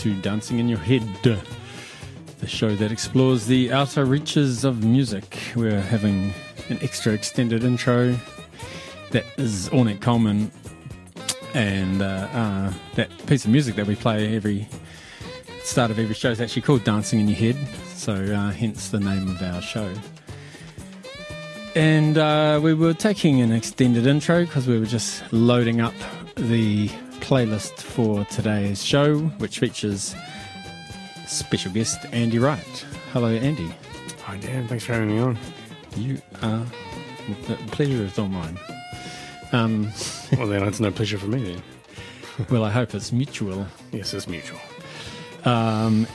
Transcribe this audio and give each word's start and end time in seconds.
To 0.00 0.14
Dancing 0.22 0.58
in 0.58 0.66
Your 0.66 0.78
Head, 0.78 1.02
the 1.22 2.46
show 2.46 2.74
that 2.74 2.90
explores 2.90 3.46
the 3.46 3.70
outer 3.70 4.06
reaches 4.06 4.64
of 4.64 4.82
music. 4.82 5.38
We're 5.54 5.78
having 5.78 6.32
an 6.70 6.78
extra 6.80 7.12
extended 7.12 7.64
intro 7.64 8.16
that 9.10 9.26
is 9.36 9.68
Ornette 9.68 10.00
Coleman, 10.00 10.50
and 11.52 12.00
uh, 12.00 12.28
uh, 12.32 12.72
that 12.94 13.10
piece 13.26 13.44
of 13.44 13.50
music 13.50 13.74
that 13.74 13.86
we 13.86 13.94
play 13.94 14.34
every 14.34 14.66
start 15.62 15.90
of 15.90 15.98
every 15.98 16.14
show 16.14 16.30
is 16.30 16.40
actually 16.40 16.62
called 16.62 16.82
Dancing 16.82 17.20
in 17.20 17.28
Your 17.28 17.36
Head, 17.36 17.56
so 17.94 18.14
uh, 18.14 18.52
hence 18.52 18.88
the 18.88 19.00
name 19.00 19.28
of 19.28 19.42
our 19.42 19.60
show. 19.60 19.92
And 21.74 22.16
uh, 22.16 22.58
we 22.62 22.72
were 22.72 22.94
taking 22.94 23.42
an 23.42 23.52
extended 23.52 24.06
intro 24.06 24.46
because 24.46 24.66
we 24.66 24.78
were 24.78 24.86
just 24.86 25.30
loading 25.30 25.82
up 25.82 25.94
the 26.36 26.90
playlist 27.30 27.80
for 27.80 28.24
today's 28.24 28.84
show, 28.84 29.20
which 29.38 29.60
features 29.60 30.16
special 31.28 31.70
guest 31.70 32.04
Andy 32.10 32.40
Wright. 32.40 32.84
Hello, 33.12 33.28
Andy. 33.28 33.72
Hi, 34.24 34.36
Dan. 34.38 34.66
Thanks 34.66 34.84
for 34.84 34.94
having 34.94 35.10
me 35.10 35.20
on. 35.20 35.38
You 35.96 36.20
are. 36.42 36.66
The 37.46 37.54
pleasure 37.70 38.02
is 38.02 38.18
all 38.18 38.26
mine. 38.26 38.58
Um, 39.52 39.92
well, 40.36 40.48
then 40.48 40.64
it's 40.66 40.80
no 40.80 40.90
pleasure 40.90 41.18
for 41.18 41.28
me 41.28 41.52
then. 41.52 41.62
well, 42.50 42.64
I 42.64 42.70
hope 42.70 42.96
it's 42.96 43.12
mutual. 43.12 43.64
Yes, 43.92 44.12
it's 44.12 44.26
mutual. 44.26 44.58
Um, 45.44 46.08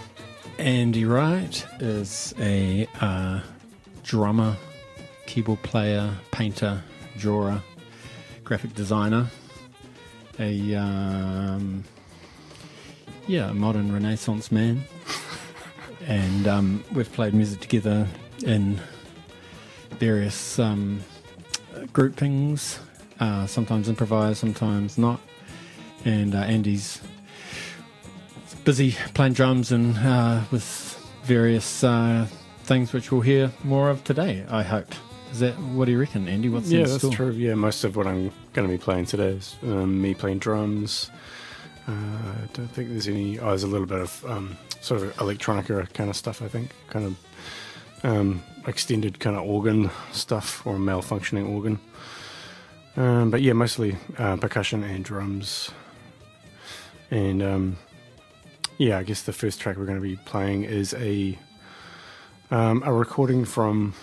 Andy 0.59 1.05
Wright 1.05 1.65
is 1.79 2.33
a 2.41 2.89
uh, 2.99 3.39
drummer, 4.03 4.57
keyboard 5.27 5.63
player, 5.63 6.13
painter, 6.31 6.83
drawer, 7.17 7.63
graphic 8.43 8.73
designer 8.73 9.29
a 10.39 10.75
um, 10.75 11.83
yeah, 13.27 13.49
a 13.49 13.53
modern 13.53 13.91
Renaissance 13.91 14.51
man, 14.51 14.83
and 16.05 16.47
um, 16.47 16.83
we've 16.93 17.11
played 17.11 17.33
music 17.33 17.59
together 17.59 18.07
in 18.43 18.79
various 19.99 20.59
um, 20.59 21.01
groupings, 21.93 22.79
uh, 23.19 23.47
sometimes 23.47 23.89
improvised, 23.89 24.37
sometimes 24.37 24.97
not. 24.97 25.19
And 26.03 26.35
uh, 26.35 26.39
Andy's 26.39 27.01
busy 28.63 28.95
playing 29.13 29.33
drums 29.33 29.71
and 29.71 29.97
uh, 29.97 30.41
with 30.51 30.63
various 31.23 31.83
uh, 31.83 32.27
things 32.63 32.93
which 32.93 33.11
we'll 33.11 33.21
hear 33.21 33.51
more 33.63 33.89
of 33.89 34.03
today. 34.03 34.45
I 34.49 34.63
hope. 34.63 34.93
Is 35.35 35.41
that 35.41 35.59
what 35.59 35.83
do 35.83 35.91
you 35.91 35.99
reckon, 35.99 36.29
Andy? 36.29 36.47
What's 36.47 36.71
yeah, 36.71 36.85
that's 36.85 37.09
true. 37.09 37.31
Yeah, 37.31 37.55
most 37.55 37.83
of 37.83 37.97
what 37.97 38.07
I'm 38.07 38.31
going 38.53 38.65
to 38.65 38.73
be 38.73 38.77
playing 38.77 39.05
today 39.05 39.31
is 39.31 39.57
um, 39.63 40.01
me 40.01 40.13
playing 40.13 40.39
drums. 40.39 41.11
Uh, 41.85 41.91
I 41.91 42.47
don't 42.53 42.69
think 42.69 42.87
there's 42.91 43.09
any. 43.09 43.37
Oh, 43.37 43.47
there's 43.47 43.63
a 43.63 43.67
little 43.67 43.85
bit 43.85 43.99
of 43.99 44.25
um, 44.25 44.57
sort 44.79 45.01
of 45.01 45.13
electronica 45.17 45.91
kind 45.91 46.09
of 46.09 46.15
stuff. 46.15 46.41
I 46.41 46.47
think 46.47 46.71
kind 46.87 47.05
of 47.07 47.17
um, 48.05 48.43
extended 48.65 49.19
kind 49.19 49.35
of 49.35 49.43
organ 49.43 49.91
stuff 50.13 50.65
or 50.65 50.77
malfunctioning 50.77 51.53
organ. 51.53 51.81
Um, 52.95 53.29
but 53.29 53.41
yeah, 53.41 53.51
mostly 53.51 53.97
uh, 54.17 54.37
percussion 54.37 54.85
and 54.85 55.03
drums. 55.03 55.69
And 57.11 57.43
um, 57.43 57.77
yeah, 58.77 58.99
I 58.99 59.03
guess 59.03 59.23
the 59.23 59.33
first 59.33 59.59
track 59.59 59.75
we're 59.75 59.83
going 59.83 60.01
to 60.01 60.01
be 60.01 60.15
playing 60.15 60.63
is 60.63 60.93
a 60.93 61.37
um, 62.51 62.83
a 62.85 62.93
recording 62.93 63.43
from 63.43 63.95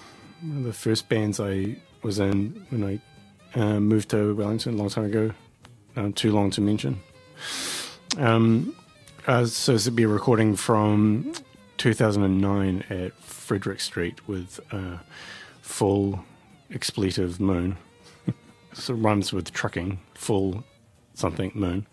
one 0.43 0.59
of 0.59 0.65
the 0.65 0.73
first 0.73 1.09
bands 1.09 1.39
I 1.39 1.77
was 2.03 2.19
in 2.19 2.67
when 2.71 2.85
I 2.85 3.59
uh, 3.59 3.81
moved 3.81 4.11
to 4.11 4.35
Wellington 4.35 4.75
a 4.75 4.77
long 4.77 4.89
time 4.89 5.05
ago. 5.05 5.33
Uh, 5.97 6.11
too 6.15 6.33
long 6.33 6.50
to 6.50 6.61
mention. 6.61 7.00
Um, 8.19 8.75
uh, 9.27 9.47
so 9.47 9.75
this 9.75 9.85
would 9.85 9.94
be 9.94 10.03
a 10.03 10.09
recording 10.09 10.56
from 10.56 11.33
2009 11.79 12.85
at 12.91 13.12
Frederick 13.23 13.81
Street 13.81 14.27
with 14.27 14.59
uh, 14.73 14.99
full 15.61 16.25
expletive 16.73 17.39
moon. 17.39 17.77
so 18.73 18.94
it 18.94 18.97
rhymes 18.97 19.33
with 19.33 19.53
trucking, 19.53 20.00
full 20.15 20.65
something 21.15 21.53
moon. 21.55 21.87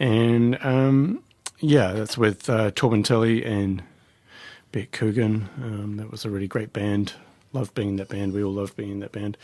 And 0.00 0.58
um, 0.64 1.22
yeah, 1.60 1.92
that's 1.92 2.18
with 2.18 2.48
uh, 2.48 2.70
Torben 2.72 3.04
Tilly 3.04 3.44
and 3.44 3.82
Beck 4.72 4.90
Coogan. 4.92 5.48
Um, 5.62 5.98
that 5.98 6.10
was 6.10 6.24
a 6.24 6.30
really 6.30 6.48
great 6.48 6.72
band 6.72 7.12
loved 7.52 7.74
being 7.74 7.90
in 7.90 7.96
that 7.96 8.08
band. 8.08 8.32
We 8.32 8.42
all 8.42 8.52
loved 8.52 8.76
being 8.76 8.90
in 8.90 9.00
that 9.00 9.12
band. 9.12 9.36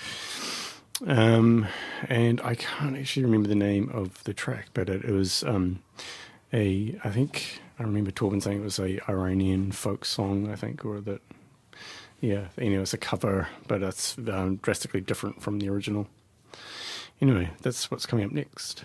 Um, 1.06 1.66
and 2.08 2.40
I 2.40 2.54
can't 2.54 2.96
actually 2.96 3.24
remember 3.24 3.48
the 3.48 3.54
name 3.54 3.90
of 3.92 4.24
the 4.24 4.32
track, 4.32 4.68
but 4.72 4.88
it, 4.88 5.04
it 5.04 5.12
was 5.12 5.42
um, 5.42 5.82
a, 6.52 6.98
I 7.04 7.10
think, 7.10 7.60
I 7.78 7.82
remember 7.82 8.10
Torben 8.10 8.42
saying 8.42 8.60
it 8.60 8.64
was 8.64 8.78
a 8.78 8.98
Iranian 9.10 9.72
folk 9.72 10.04
song, 10.04 10.50
I 10.50 10.56
think, 10.56 10.84
or 10.84 11.00
that, 11.02 11.20
yeah, 12.20 12.46
you 12.56 12.70
know, 12.70 12.82
it's 12.82 12.94
a 12.94 12.98
cover, 12.98 13.48
but 13.68 13.82
it's 13.82 14.16
um, 14.16 14.56
drastically 14.56 15.02
different 15.02 15.42
from 15.42 15.58
the 15.58 15.68
original. 15.68 16.08
Anyway, 17.20 17.50
that's 17.60 17.90
what's 17.90 18.06
coming 18.06 18.24
up 18.24 18.32
next. 18.32 18.84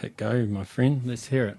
Hit 0.00 0.16
go, 0.16 0.46
my 0.46 0.62
friend. 0.62 1.02
Let's 1.04 1.26
hear 1.26 1.46
it. 1.46 1.58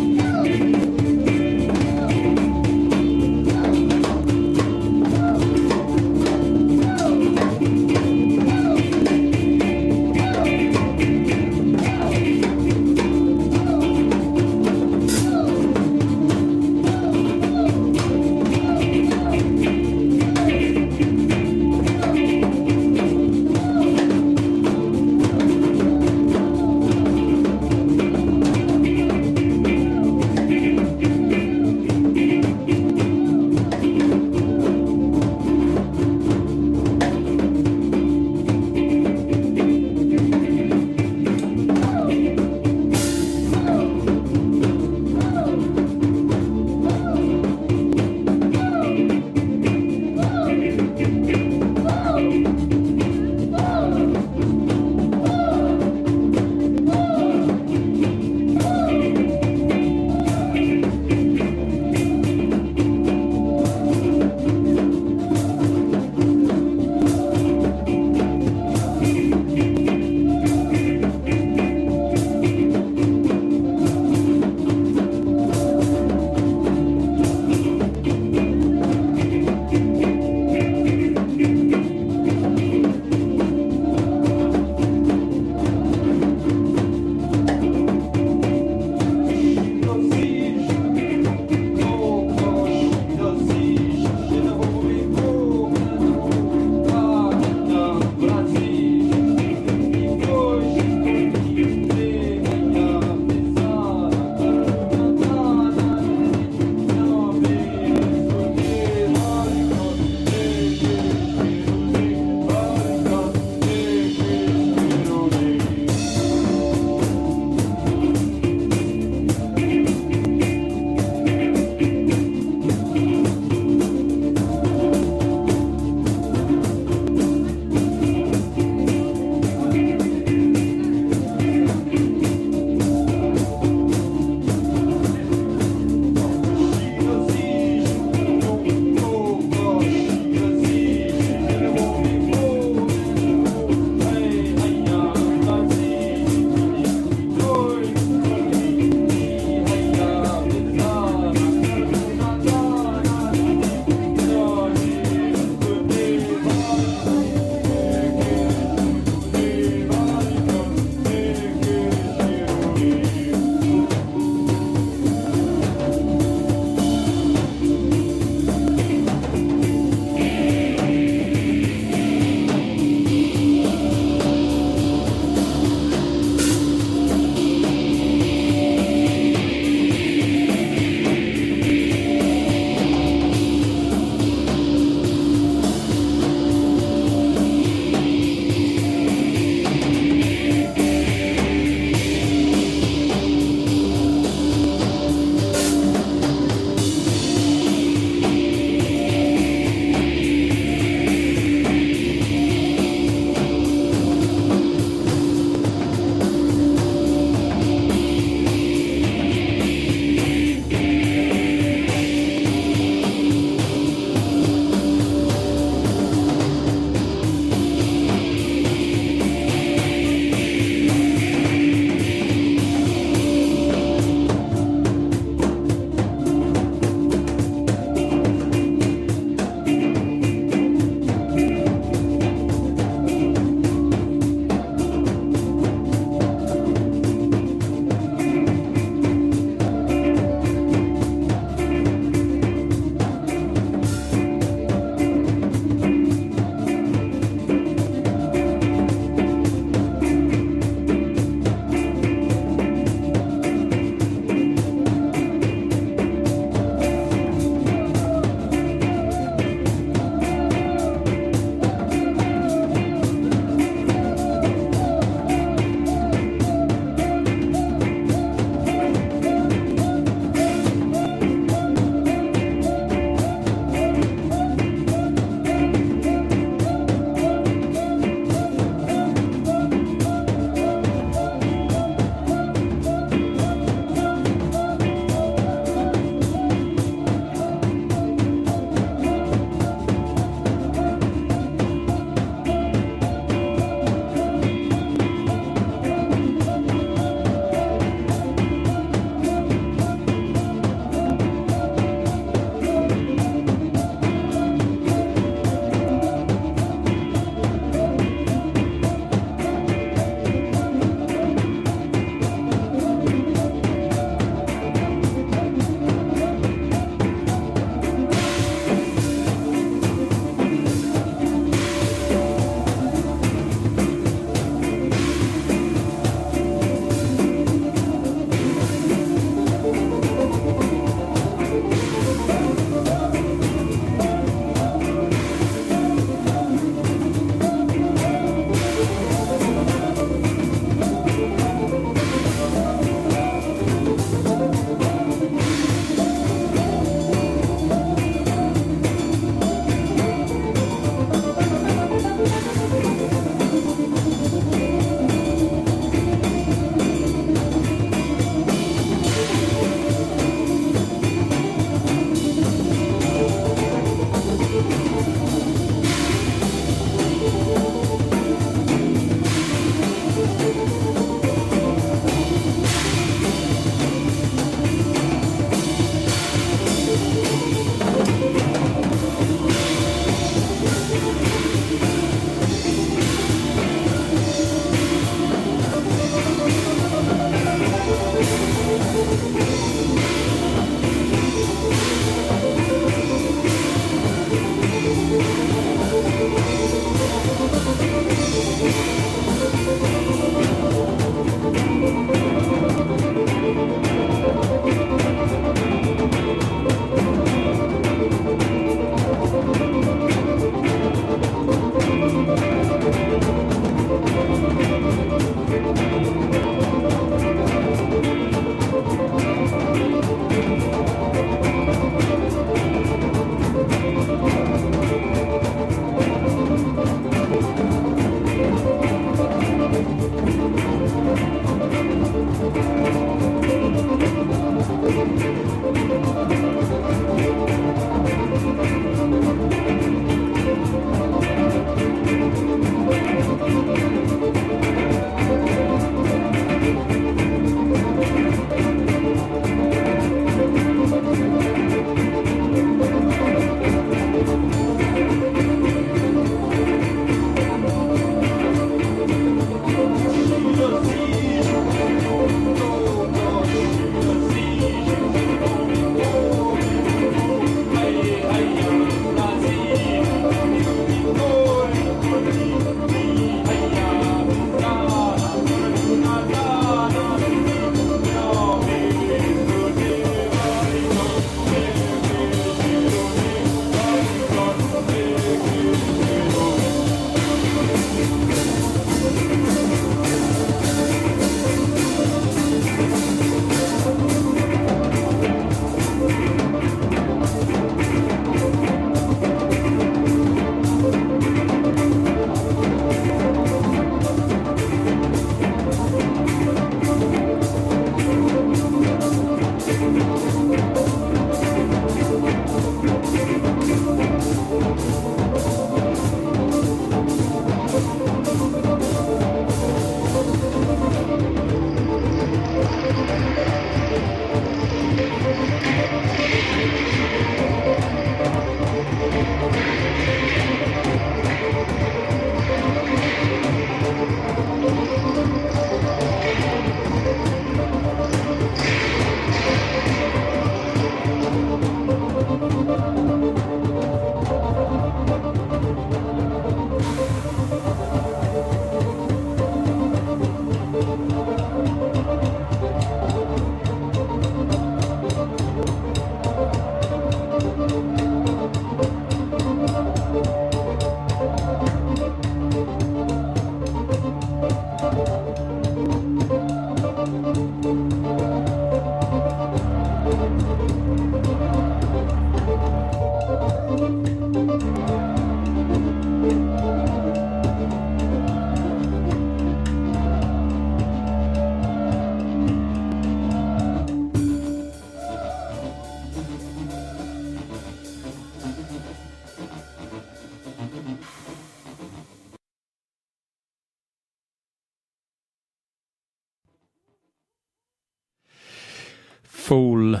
Full 599.52 600.00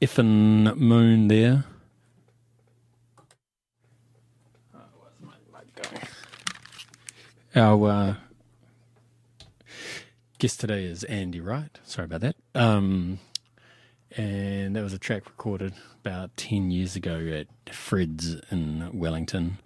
effin 0.00 0.76
moon 0.76 1.28
there. 1.28 1.62
Our 7.54 7.88
uh, 7.88 8.14
guest 10.40 10.58
today 10.58 10.82
is 10.82 11.04
Andy 11.04 11.40
Wright. 11.40 11.78
Sorry 11.84 12.06
about 12.06 12.22
that. 12.22 12.34
Um, 12.56 13.20
and 14.16 14.74
that 14.74 14.82
was 14.82 14.92
a 14.92 14.98
track 14.98 15.26
recorded 15.26 15.74
about 16.04 16.36
10 16.36 16.72
years 16.72 16.96
ago 16.96 17.18
at 17.28 17.72
Fred's 17.72 18.34
in 18.50 18.90
Wellington. 18.92 19.58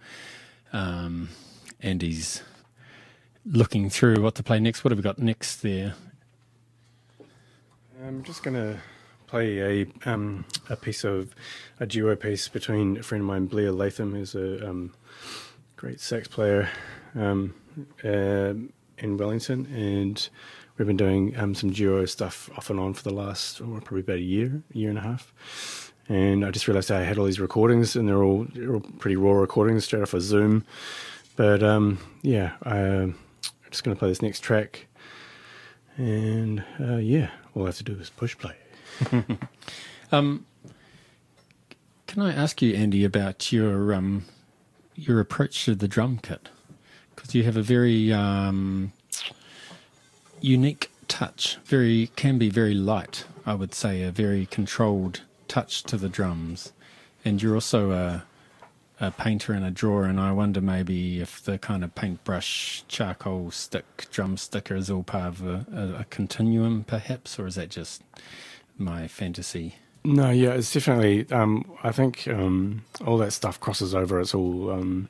Um, 0.75 1.31
Andy's 1.81 2.43
looking 3.47 3.89
through 3.89 4.21
what 4.21 4.35
to 4.35 4.43
play 4.43 4.61
next. 4.61 4.85
What 4.85 4.91
have 4.91 4.99
we 4.99 5.03
got 5.03 5.19
next 5.19 5.63
there? 5.63 5.95
I'm 8.07 8.23
just 8.23 8.43
going 8.43 8.57
to 8.57 8.79
play 9.27 9.83
a 9.83 10.11
um, 10.11 10.45
a 10.69 10.77
piece 10.77 11.05
of 11.05 11.35
a 11.81 11.87
duo 11.87 12.17
piece 12.17 12.49
between 12.49 12.99
a 12.99 13.03
friend 13.03 13.23
of 13.23 13.27
mine, 13.27 13.47
Blair 13.47 13.73
Latham, 13.73 14.15
who's 14.15 14.35
a 14.35 14.69
um, 14.69 14.95
great 15.77 16.01
sax 16.01 16.29
player 16.29 16.69
um, 17.15 17.55
uh, 18.05 18.55
in 18.99 19.17
Wellington, 19.17 19.67
and 19.67 20.29
we've 20.77 20.87
been 20.87 20.97
doing 20.97 21.37
um, 21.37 21.55
some 21.55 21.71
duo 21.71 22.07
stuff 22.07 22.51
off 22.57 22.71
and 22.71 22.81
on 22.81 22.95
for 22.95 23.03
the 23.03 23.15
last 23.15 23.61
oh, 23.61 23.81
probably 23.85 24.01
about 24.01 24.17
a 24.17 24.21
year, 24.21 24.62
year 24.73 24.91
and 24.91 24.99
a 24.99 25.03
half. 25.03 25.93
And 26.09 26.45
I 26.45 26.53
just 26.53 26.69
realised 26.69 26.91
I 26.93 27.03
had 27.03 27.19
all 27.19 27.25
these 27.25 27.41
recordings, 27.41 27.97
and 27.97 28.09
they're 28.09 28.23
all, 28.23 28.47
they're 28.55 28.75
all 28.75 28.81
pretty 28.81 29.17
raw 29.17 29.33
recordings 29.33 29.85
straight 29.85 30.03
off 30.03 30.15
of 30.15 30.23
Zoom. 30.23 30.65
But 31.35 31.62
um, 31.62 31.99
yeah, 32.23 32.53
I, 32.62 32.79
am 32.79 33.19
just 33.71 33.83
going 33.83 33.95
to 33.95 33.99
play 33.99 34.09
this 34.09 34.23
next 34.23 34.41
track, 34.41 34.87
and 35.97 36.65
uh, 36.81 36.97
yeah, 36.97 37.31
all 37.55 37.65
I 37.65 37.67
have 37.67 37.77
to 37.79 37.85
do 37.85 37.99
is 37.99 38.11
push 38.11 38.39
play. 38.39 38.55
um, 40.13 40.47
can 42.07 42.23
I 42.23 42.33
ask 42.33 42.63
you, 42.63 42.75
Andy, 42.75 43.05
about 43.05 43.53
your 43.53 43.95
um, 43.95 44.25
your 44.95 45.21
approach 45.21 45.65
to 45.67 45.75
the 45.75 45.89
drum 45.89 46.19
kit? 46.23 46.49
Because 47.15 47.35
you 47.35 47.45
have 47.45 47.57
a 47.57 47.63
very 47.63 48.13
um, 48.13 48.93
unique 50.41 50.91
touch. 51.09 51.59
Very 51.65 52.11
can 52.17 52.39
be 52.39 52.51
very 52.51 52.75
light. 52.75 53.25
I 53.45 53.55
would 53.55 53.75
say 53.75 54.03
a 54.03 54.11
very 54.11 54.47
controlled 54.47 55.23
touch 55.49 55.83
to 55.85 55.97
the 55.97 56.09
drums, 56.09 56.73
and 57.25 57.43
you're 57.43 57.55
also 57.55 57.93
a 57.93 58.25
a 58.99 59.11
painter 59.11 59.53
and 59.53 59.65
a 59.65 59.71
drawer, 59.71 60.05
and 60.05 60.19
I 60.19 60.33
wonder 60.33 60.61
maybe 60.61 61.21
if 61.21 61.43
the 61.43 61.59
kind 61.59 61.85
of 61.85 61.95
paintbrush, 61.95 62.83
charcoal 62.89 63.51
stick, 63.51 64.07
drum 64.11 64.39
sticker 64.39 64.75
is 64.75 64.89
all 64.91 65.03
part 65.03 65.29
of 65.29 65.47
a, 65.47 65.67
a, 65.73 66.01
a 66.01 66.05
continuum, 66.09 66.85
perhaps, 66.85 67.39
or 67.39 67.47
is 67.47 67.57
that 67.57 67.69
just 67.69 68.03
my 68.79 69.09
fantasy? 69.09 69.77
No, 70.05 70.31
yeah, 70.31 70.51
it's 70.51 70.73
definitely. 70.73 71.27
Um, 71.31 71.65
I 71.83 71.93
think 71.93 72.29
um, 72.29 72.83
all 73.05 73.19
that 73.19 73.33
stuff 73.33 73.59
crosses 73.59 73.95
over. 73.95 74.21
It's 74.21 74.35
all, 74.35 74.71
um, 74.71 75.09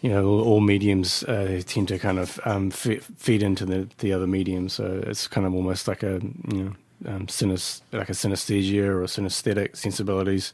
you 0.00 0.10
know, 0.10 0.26
all, 0.26 0.40
all 0.40 0.60
mediums 0.60 1.22
uh, 1.24 1.62
tend 1.64 1.88
to 1.88 1.98
kind 1.98 2.18
of 2.18 2.40
um, 2.44 2.70
feed 2.70 3.42
into 3.42 3.64
the, 3.64 3.88
the 3.98 4.12
other 4.12 4.26
mediums. 4.26 4.72
So 4.72 5.02
it's 5.06 5.28
kind 5.28 5.46
of 5.46 5.54
almost 5.54 5.86
like 5.86 6.02
a, 6.02 6.20
you 6.52 6.62
know, 6.64 6.72
um, 7.06 7.28
synes- 7.28 7.82
like 7.92 8.08
a 8.08 8.14
synesthesia 8.14 8.84
or 8.84 9.04
synesthetic 9.04 9.76
sensibilities. 9.76 10.52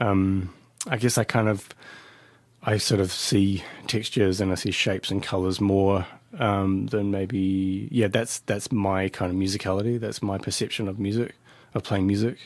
Um, 0.00 0.54
I 0.86 0.96
guess 0.96 1.18
I 1.18 1.24
kind 1.24 1.48
of, 1.48 1.68
I 2.62 2.78
sort 2.78 3.00
of 3.00 3.12
see 3.12 3.62
textures 3.86 4.40
and 4.40 4.50
I 4.50 4.54
see 4.54 4.70
shapes 4.70 5.10
and 5.10 5.22
colors 5.22 5.60
more 5.60 6.06
than 6.32 7.10
maybe. 7.10 7.88
Yeah, 7.90 8.08
that's 8.08 8.40
that's 8.40 8.70
my 8.72 9.08
kind 9.08 9.30
of 9.30 9.36
musicality. 9.36 9.98
That's 10.00 10.22
my 10.22 10.38
perception 10.38 10.88
of 10.88 10.98
music, 10.98 11.34
of 11.78 11.84
playing 11.84 12.06
music. 12.06 12.38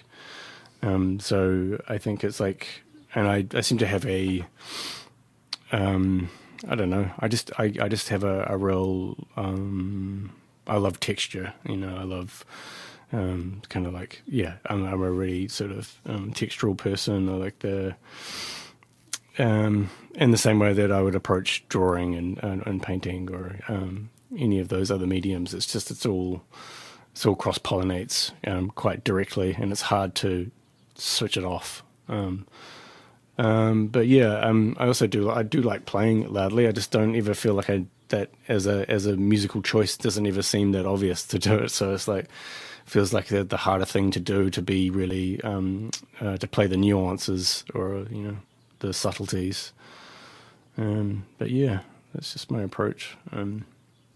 Um, 0.83 1.21
so 1.21 1.79
I 1.88 1.99
think 1.99 2.25
it's 2.25 2.40
like, 2.40 2.66
and 3.14 3.29
I, 3.29 3.47
I 3.55 3.61
seem 3.61 3.79
to 3.79 3.87
have 3.87 4.07
a, 4.07 4.45
um, 5.71 6.31
I 6.68 6.75
don't 6.75 6.90
know. 6.90 7.11
I 7.18 7.29
just 7.29 7.51
I, 7.59 7.73
I 7.81 7.88
just 7.88 8.09
have 8.09 8.25
a, 8.25 8.47
a 8.49 8.57
real. 8.57 9.16
Um, 9.37 10.33
I 10.66 10.77
love 10.77 11.01
texture. 11.01 11.55
You 11.68 11.77
know, 11.77 11.97
I 11.97 12.05
love 12.05 12.45
um, 13.12 13.62
kind 13.68 13.87
of 13.87 13.92
like 13.92 14.23
yeah, 14.27 14.55
I'm, 14.66 14.85
I'm, 14.87 15.03
a 15.03 15.11
really 15.11 15.49
sort 15.49 15.73
of 15.73 16.01
um, 16.07 16.33
textural 16.33 16.77
person. 16.77 17.29
I 17.29 17.33
like 17.33 17.59
the 17.61 17.97
um, 19.38 19.90
in 20.14 20.31
the 20.31 20.38
same 20.38 20.59
way 20.59 20.73
that 20.73 20.92
I 20.92 21.03
would 21.03 21.14
approach 21.14 21.64
drawing 21.68 22.14
and 22.14 22.38
and, 22.42 22.66
and 22.66 22.83
painting 22.83 23.31
or 23.31 23.61
um, 23.68 24.11
any 24.37 24.59
of 24.59 24.68
those 24.68 24.90
other 24.90 25.07
mediums. 25.07 25.55
It's 25.55 25.71
just 25.71 25.90
it's 25.90 26.07
all 26.07 26.42
it's 27.12 27.25
all 27.25 27.37
cross 27.37 27.59
pollinates 27.59 28.33
um, 28.46 28.70
quite 28.70 29.05
directly, 29.05 29.55
and 29.59 29.70
it's 29.70 29.83
hard 29.83 30.14
to 30.16 30.51
switch 30.94 31.37
it 31.37 31.44
off. 31.44 31.83
Um, 32.09 32.46
but 33.37 34.07
yeah, 34.07 34.38
I 34.79 34.87
also 34.87 35.07
do 35.07 35.31
I 35.31 35.42
do 35.42 35.62
like 35.62 35.87
playing 35.87 36.33
loudly. 36.33 36.66
I 36.66 36.72
just 36.72 36.90
don't 36.90 37.16
ever 37.16 37.35
feel 37.35 37.55
like 37.55 37.70
I 37.70 37.85
that 38.09 38.31
as 38.48 38.66
a 38.66 38.88
as 38.90 39.07
a 39.07 39.16
musical 39.16 39.62
choice 39.62 39.96
doesn't 39.96 40.27
ever 40.27 40.42
seem 40.42 40.72
that 40.72 40.87
obvious 40.87 41.27
to 41.27 41.38
do 41.38 41.57
it. 41.57 41.70
So 41.70 41.92
it's 41.92 42.09
like 42.09 42.27
feels 42.85 43.12
like 43.12 43.27
the, 43.27 43.44
the 43.44 43.57
harder 43.57 43.85
thing 43.85 44.11
to 44.11 44.20
do 44.20 44.51
to 44.51 44.62
be 44.62 44.90
really 44.90 45.40
um, 45.42 45.90
uh, 46.20 46.37
to 46.37 46.46
play 46.46 46.66
the 46.66 46.77
nuances 46.77 47.64
or 47.75 48.07
you 48.11 48.22
know 48.22 48.37
the 48.79 48.92
subtleties. 48.92 49.72
Um, 50.79 51.27
but 51.38 51.51
yeah, 51.51 51.81
that's 52.14 52.33
just 52.33 52.51
my 52.51 52.62
approach. 52.62 53.16
Um, 53.33 53.64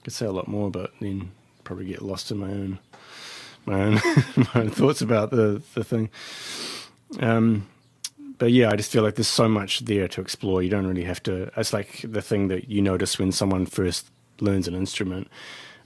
I 0.00 0.04
could 0.04 0.12
say 0.14 0.26
a 0.26 0.32
lot 0.32 0.48
more, 0.48 0.70
but 0.70 0.92
then 1.00 1.32
probably 1.64 1.86
get 1.86 2.02
lost 2.02 2.30
in 2.30 2.38
my 2.38 2.48
own 2.50 2.78
my 3.66 3.82
own 3.82 3.94
my 4.36 4.50
own 4.54 4.70
thoughts 4.70 5.00
about 5.00 5.30
the 5.30 5.62
the 5.74 5.84
thing. 5.84 6.10
Um, 7.20 7.68
but 8.38 8.52
yeah, 8.52 8.70
I 8.70 8.76
just 8.76 8.92
feel 8.92 9.02
like 9.02 9.14
there's 9.14 9.28
so 9.28 9.48
much 9.48 9.80
there 9.80 10.08
to 10.08 10.20
explore. 10.20 10.62
You 10.62 10.70
don't 10.70 10.86
really 10.86 11.04
have 11.04 11.22
to. 11.24 11.50
It's 11.56 11.72
like 11.72 12.04
the 12.04 12.22
thing 12.22 12.48
that 12.48 12.68
you 12.68 12.82
notice 12.82 13.18
when 13.18 13.32
someone 13.32 13.66
first 13.66 14.10
learns 14.40 14.68
an 14.68 14.74
instrument 14.74 15.28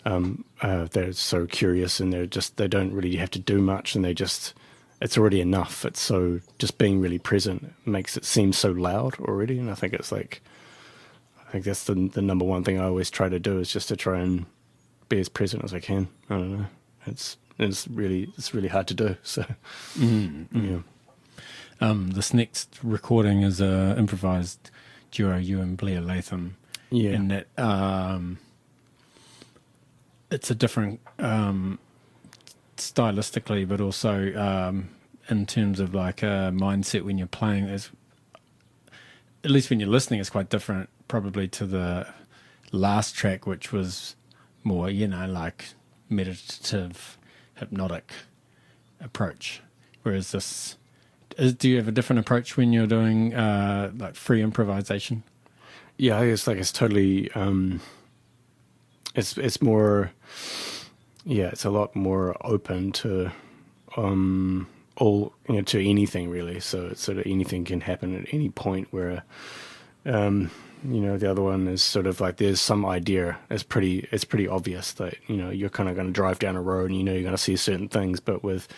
um, 0.04 0.44
uh, 0.62 0.86
they're 0.90 1.12
so 1.12 1.46
curious 1.46 2.00
and 2.00 2.12
they're 2.12 2.26
just 2.26 2.56
they 2.56 2.68
don't 2.68 2.92
really 2.92 3.16
have 3.16 3.30
to 3.30 3.38
do 3.38 3.60
much 3.60 3.94
and 3.94 4.04
they 4.04 4.14
just 4.14 4.54
it's 5.00 5.16
already 5.16 5.40
enough. 5.40 5.84
It's 5.84 6.00
so 6.00 6.40
just 6.58 6.76
being 6.78 7.00
really 7.00 7.18
present 7.18 7.72
makes 7.86 8.16
it 8.16 8.24
seem 8.24 8.52
so 8.52 8.70
loud 8.70 9.18
already, 9.20 9.58
and 9.58 9.70
I 9.70 9.74
think 9.74 9.94
it's 9.94 10.12
like 10.12 10.42
I 11.46 11.50
think 11.50 11.64
that's 11.64 11.84
the 11.84 11.94
the 11.94 12.22
number 12.22 12.44
one 12.44 12.64
thing 12.64 12.78
I 12.78 12.84
always 12.84 13.10
try 13.10 13.28
to 13.28 13.38
do 13.38 13.58
is 13.58 13.72
just 13.72 13.88
to 13.88 13.96
try 13.96 14.20
and 14.20 14.46
be 15.08 15.18
as 15.18 15.28
present 15.28 15.64
as 15.64 15.74
I 15.74 15.80
can. 15.80 16.08
I 16.28 16.36
don't 16.36 16.58
know. 16.58 16.66
It's 17.06 17.36
it's 17.60 17.86
really 17.88 18.32
it's 18.36 18.54
really 18.54 18.68
hard 18.68 18.86
to 18.88 18.94
do. 18.94 19.16
So 19.22 19.44
mm-hmm. 19.98 20.64
yeah. 20.64 20.78
Um, 21.80 22.10
this 22.10 22.34
next 22.34 22.78
recording 22.82 23.42
is 23.42 23.60
a 23.60 23.94
improvised 23.96 24.70
duo, 25.10 25.36
you 25.36 25.60
and 25.60 25.76
Blair 25.76 26.00
Latham. 26.00 26.56
Yeah, 26.90 27.10
and 27.10 27.30
that 27.30 27.46
um, 27.58 28.38
it's 30.30 30.50
a 30.50 30.54
different 30.54 31.00
um, 31.18 31.78
stylistically, 32.76 33.66
but 33.66 33.80
also 33.80 34.34
um, 34.36 34.90
in 35.28 35.46
terms 35.46 35.80
of 35.80 35.94
like 35.94 36.22
a 36.22 36.52
mindset 36.52 37.02
when 37.02 37.16
you're 37.16 37.26
playing. 37.26 37.64
Is 37.64 37.90
at 39.44 39.50
least 39.50 39.70
when 39.70 39.80
you're 39.80 39.88
listening, 39.88 40.20
it's 40.20 40.30
quite 40.30 40.50
different, 40.50 40.88
probably 41.08 41.48
to 41.48 41.66
the 41.66 42.06
last 42.72 43.14
track, 43.14 43.46
which 43.46 43.72
was 43.72 44.16
more, 44.64 44.90
you 44.90 45.08
know, 45.08 45.26
like 45.26 45.66
meditative, 46.08 47.16
hypnotic 47.60 48.12
approach. 49.00 49.62
Whereas 50.02 50.32
this, 50.32 50.76
is, 51.38 51.54
do 51.54 51.68
you 51.68 51.76
have 51.76 51.88
a 51.88 51.92
different 51.92 52.20
approach 52.20 52.56
when 52.56 52.72
you're 52.72 52.86
doing 52.86 53.34
uh, 53.34 53.92
like 53.96 54.16
free 54.16 54.42
improvisation? 54.42 55.22
Yeah, 55.96 56.20
it's 56.20 56.46
like 56.46 56.56
it's 56.56 56.72
totally. 56.72 57.30
Um 57.32 57.80
it's 59.14 59.36
it's 59.38 59.60
more 59.60 60.12
yeah 61.24 61.48
it's 61.48 61.64
a 61.64 61.70
lot 61.70 61.94
more 61.96 62.36
open 62.46 62.92
to 62.92 63.30
um 63.96 64.66
all 64.96 65.32
you 65.48 65.56
know 65.56 65.62
to 65.62 65.84
anything 65.84 66.30
really 66.30 66.60
so 66.60 66.88
it's 66.88 67.02
sort 67.02 67.18
of 67.18 67.26
anything 67.26 67.64
can 67.64 67.80
happen 67.80 68.16
at 68.16 68.32
any 68.32 68.48
point 68.50 68.88
where 68.90 69.22
um 70.06 70.50
you 70.84 71.00
know 71.00 71.18
the 71.18 71.30
other 71.30 71.42
one 71.42 71.68
is 71.68 71.82
sort 71.82 72.06
of 72.06 72.20
like 72.20 72.36
there's 72.36 72.60
some 72.60 72.86
idea 72.86 73.38
it's 73.50 73.62
pretty 73.62 74.08
it's 74.12 74.24
pretty 74.24 74.48
obvious 74.48 74.92
that 74.92 75.14
you 75.26 75.36
know 75.36 75.50
you're 75.50 75.70
kind 75.70 75.88
of 75.88 75.94
going 75.94 76.06
to 76.06 76.12
drive 76.12 76.38
down 76.38 76.56
a 76.56 76.62
road 76.62 76.90
and 76.90 76.98
you 76.98 77.04
know 77.04 77.12
you're 77.12 77.22
going 77.22 77.34
to 77.34 77.38
see 77.38 77.56
certain 77.56 77.88
things 77.88 78.20
but 78.20 78.42
with 78.42 78.68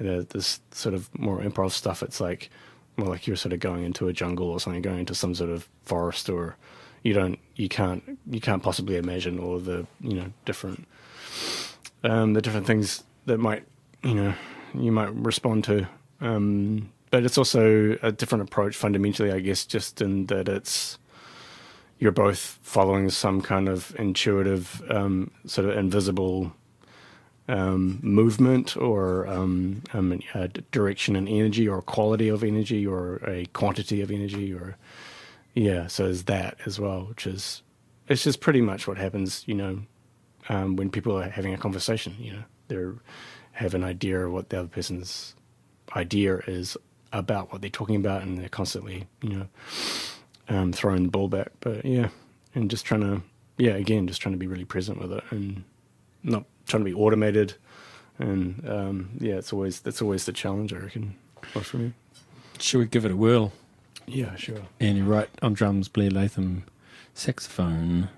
know, 0.00 0.22
this 0.22 0.60
sort 0.70 0.94
of 0.94 1.08
more 1.18 1.40
improv 1.40 1.70
stuff 1.70 2.02
it's 2.02 2.20
like 2.20 2.50
more 2.96 3.08
like 3.08 3.26
you're 3.26 3.36
sort 3.36 3.52
of 3.52 3.60
going 3.60 3.84
into 3.84 4.08
a 4.08 4.12
jungle 4.12 4.50
or 4.50 4.58
something 4.58 4.82
going 4.82 5.00
into 5.00 5.14
some 5.14 5.34
sort 5.34 5.50
of 5.50 5.68
forest 5.84 6.28
or 6.28 6.56
you 7.02 7.12
don't 7.12 7.38
you 7.56 7.68
can't 7.68 8.18
you 8.30 8.40
can't 8.40 8.62
possibly 8.62 8.96
imagine 8.96 9.38
all 9.38 9.58
the 9.58 9.86
you 10.00 10.14
know 10.14 10.32
different 10.44 10.86
um, 12.04 12.32
the 12.32 12.42
different 12.42 12.66
things 12.66 13.04
that 13.26 13.38
might 13.38 13.64
you 14.02 14.14
know 14.14 14.34
you 14.74 14.92
might 14.92 15.14
respond 15.14 15.64
to. 15.64 15.86
Um, 16.20 16.90
but 17.10 17.24
it's 17.24 17.36
also 17.36 17.98
a 18.02 18.10
different 18.10 18.42
approach 18.42 18.76
fundamentally, 18.76 19.32
I 19.32 19.40
guess, 19.40 19.66
just 19.66 20.00
in 20.00 20.26
that 20.26 20.48
it's 20.48 20.98
you're 22.02 22.10
both 22.10 22.58
following 22.62 23.08
some 23.10 23.40
kind 23.40 23.68
of 23.68 23.94
intuitive, 23.96 24.82
um, 24.90 25.30
sort 25.46 25.68
of 25.68 25.78
invisible 25.78 26.52
um, 27.46 28.00
movement 28.02 28.76
or 28.76 29.28
um, 29.28 29.84
um, 29.92 30.18
direction 30.72 31.14
and 31.14 31.28
energy 31.28 31.68
or 31.68 31.80
quality 31.80 32.28
of 32.28 32.42
energy 32.42 32.84
or 32.84 33.20
a 33.24 33.46
quantity 33.52 34.00
of 34.00 34.10
energy 34.10 34.52
or 34.52 34.76
yeah 35.54 35.86
so 35.86 36.04
there's 36.04 36.24
that 36.24 36.56
as 36.66 36.80
well 36.80 37.04
which 37.04 37.26
is 37.26 37.62
it's 38.08 38.24
just 38.24 38.40
pretty 38.40 38.60
much 38.60 38.88
what 38.88 38.96
happens 38.96 39.44
you 39.46 39.54
know 39.54 39.80
um, 40.48 40.74
when 40.74 40.90
people 40.90 41.16
are 41.16 41.28
having 41.28 41.54
a 41.54 41.58
conversation 41.58 42.16
you 42.18 42.32
know. 42.32 42.42
They 42.66 42.84
have 43.52 43.74
an 43.74 43.84
idea 43.84 44.26
of 44.26 44.32
what 44.32 44.48
the 44.48 44.58
other 44.60 44.68
person's 44.68 45.36
idea 45.94 46.38
is 46.48 46.76
about 47.12 47.52
what 47.52 47.60
they're 47.60 47.70
talking 47.70 47.96
about 47.96 48.22
and 48.22 48.38
they're 48.38 48.48
constantly 48.48 49.06
you 49.20 49.28
know 49.28 49.46
um, 50.52 50.72
throwing 50.72 51.04
the 51.04 51.08
ball 51.10 51.28
back 51.28 51.48
but 51.60 51.84
yeah 51.84 52.08
and 52.54 52.70
just 52.70 52.84
trying 52.84 53.00
to 53.00 53.22
yeah 53.58 53.72
again 53.72 54.06
just 54.06 54.20
trying 54.20 54.34
to 54.34 54.38
be 54.38 54.46
really 54.46 54.64
present 54.64 55.00
with 55.00 55.12
it 55.12 55.24
and 55.30 55.64
not 56.22 56.44
trying 56.66 56.84
to 56.84 56.90
be 56.90 56.94
automated, 56.94 57.54
and 58.18 58.62
um, 58.68 59.10
yeah, 59.18 59.34
it's 59.34 59.52
always 59.52 59.80
that's 59.80 60.02
always 60.02 60.24
the 60.24 60.32
challenge 60.32 60.72
I 60.72 60.78
reckon 60.78 61.16
for 61.42 61.76
me. 61.76 61.92
Should 62.58 62.78
we 62.78 62.86
give 62.86 63.04
it 63.04 63.10
a 63.10 63.16
whirl? 63.16 63.52
Yeah, 64.06 64.34
sure. 64.36 64.62
Andy 64.80 65.02
Wright 65.02 65.28
on 65.42 65.54
drums, 65.54 65.88
Blair 65.88 66.10
Latham 66.10 66.64
saxophone. 67.14 68.08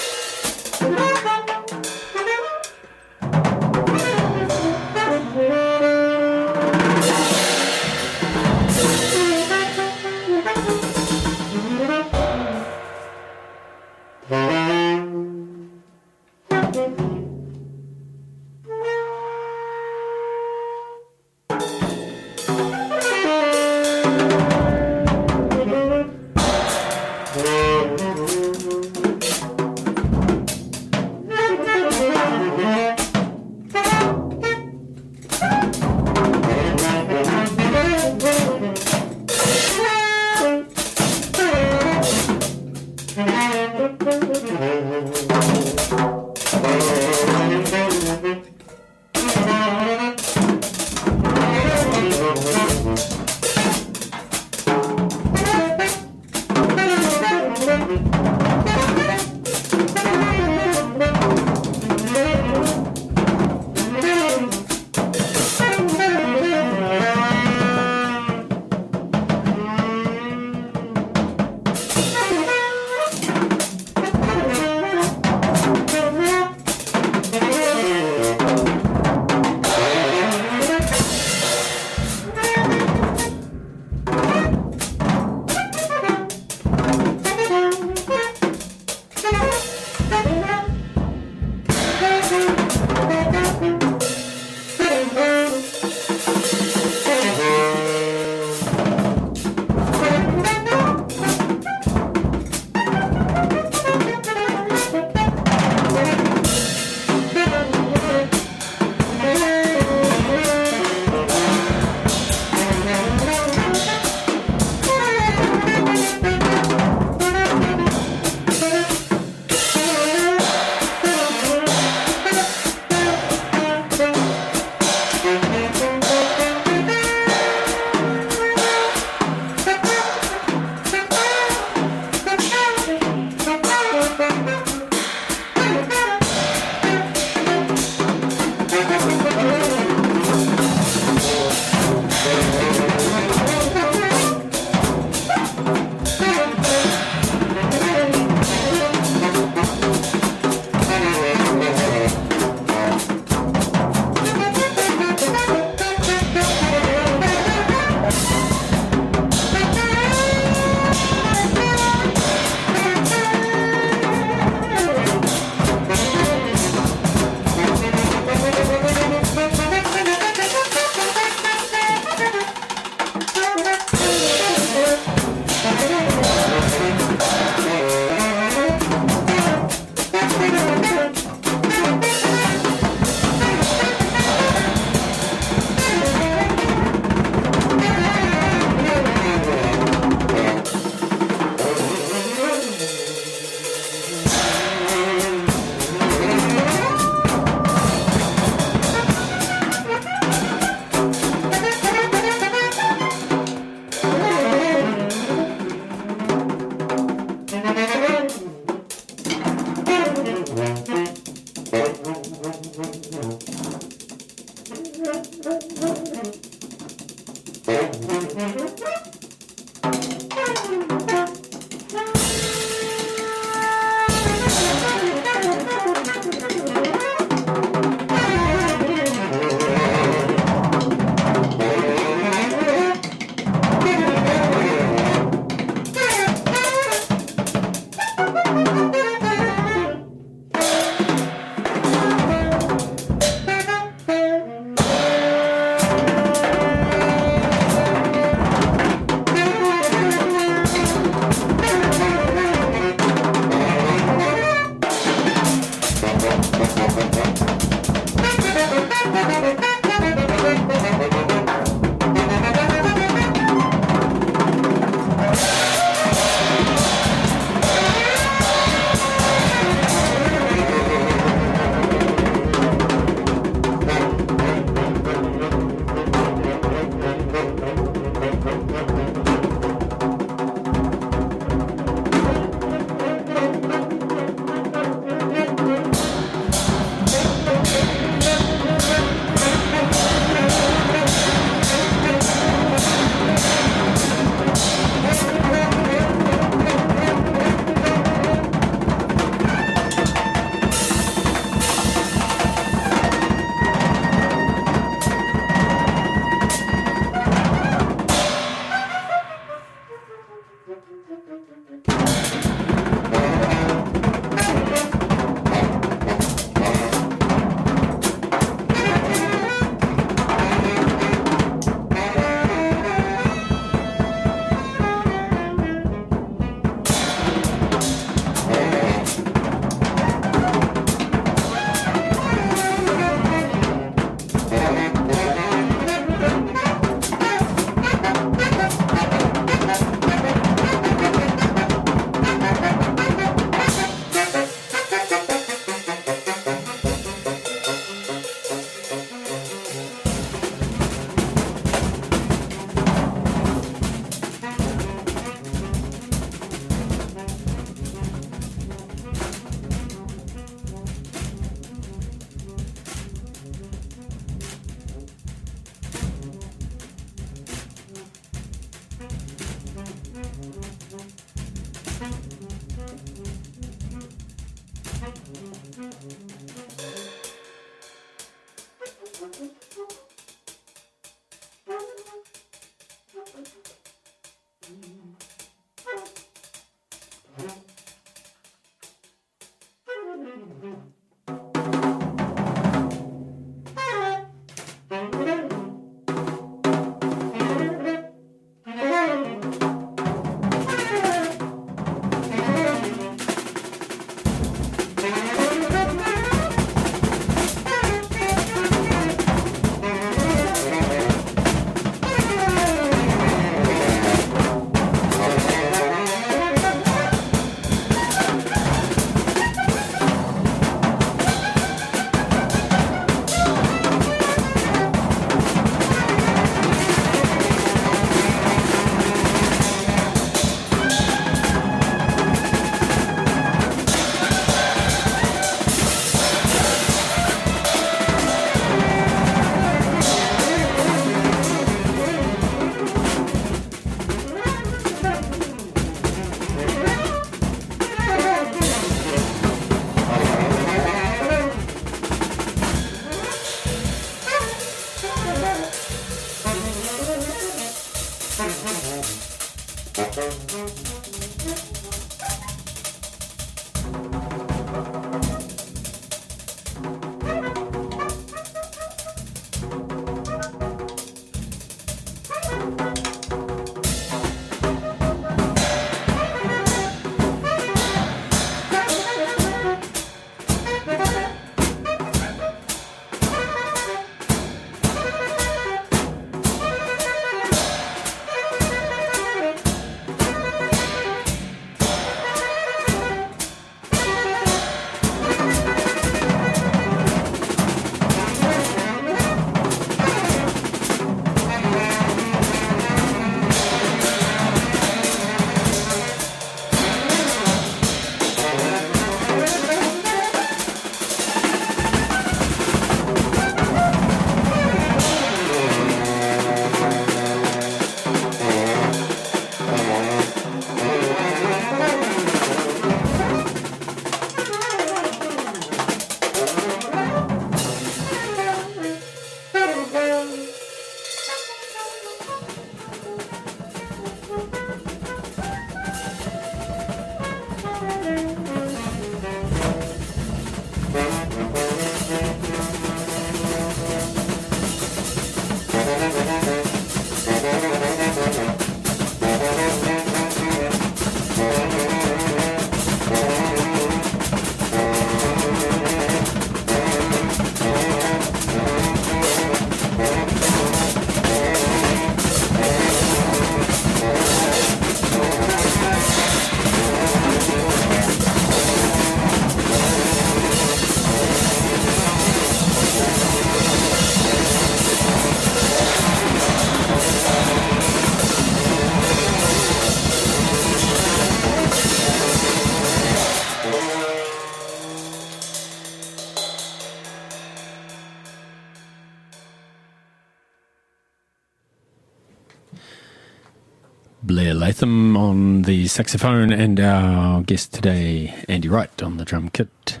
Latham 594.80 595.14
on 595.14 595.62
the 595.62 595.88
saxophone, 595.88 596.50
and 596.50 596.80
our 596.80 597.42
guest 597.42 597.74
today, 597.74 598.34
Andy 598.48 598.66
Wright, 598.66 599.02
on 599.02 599.18
the 599.18 599.26
drum 599.26 599.50
kit. 599.50 600.00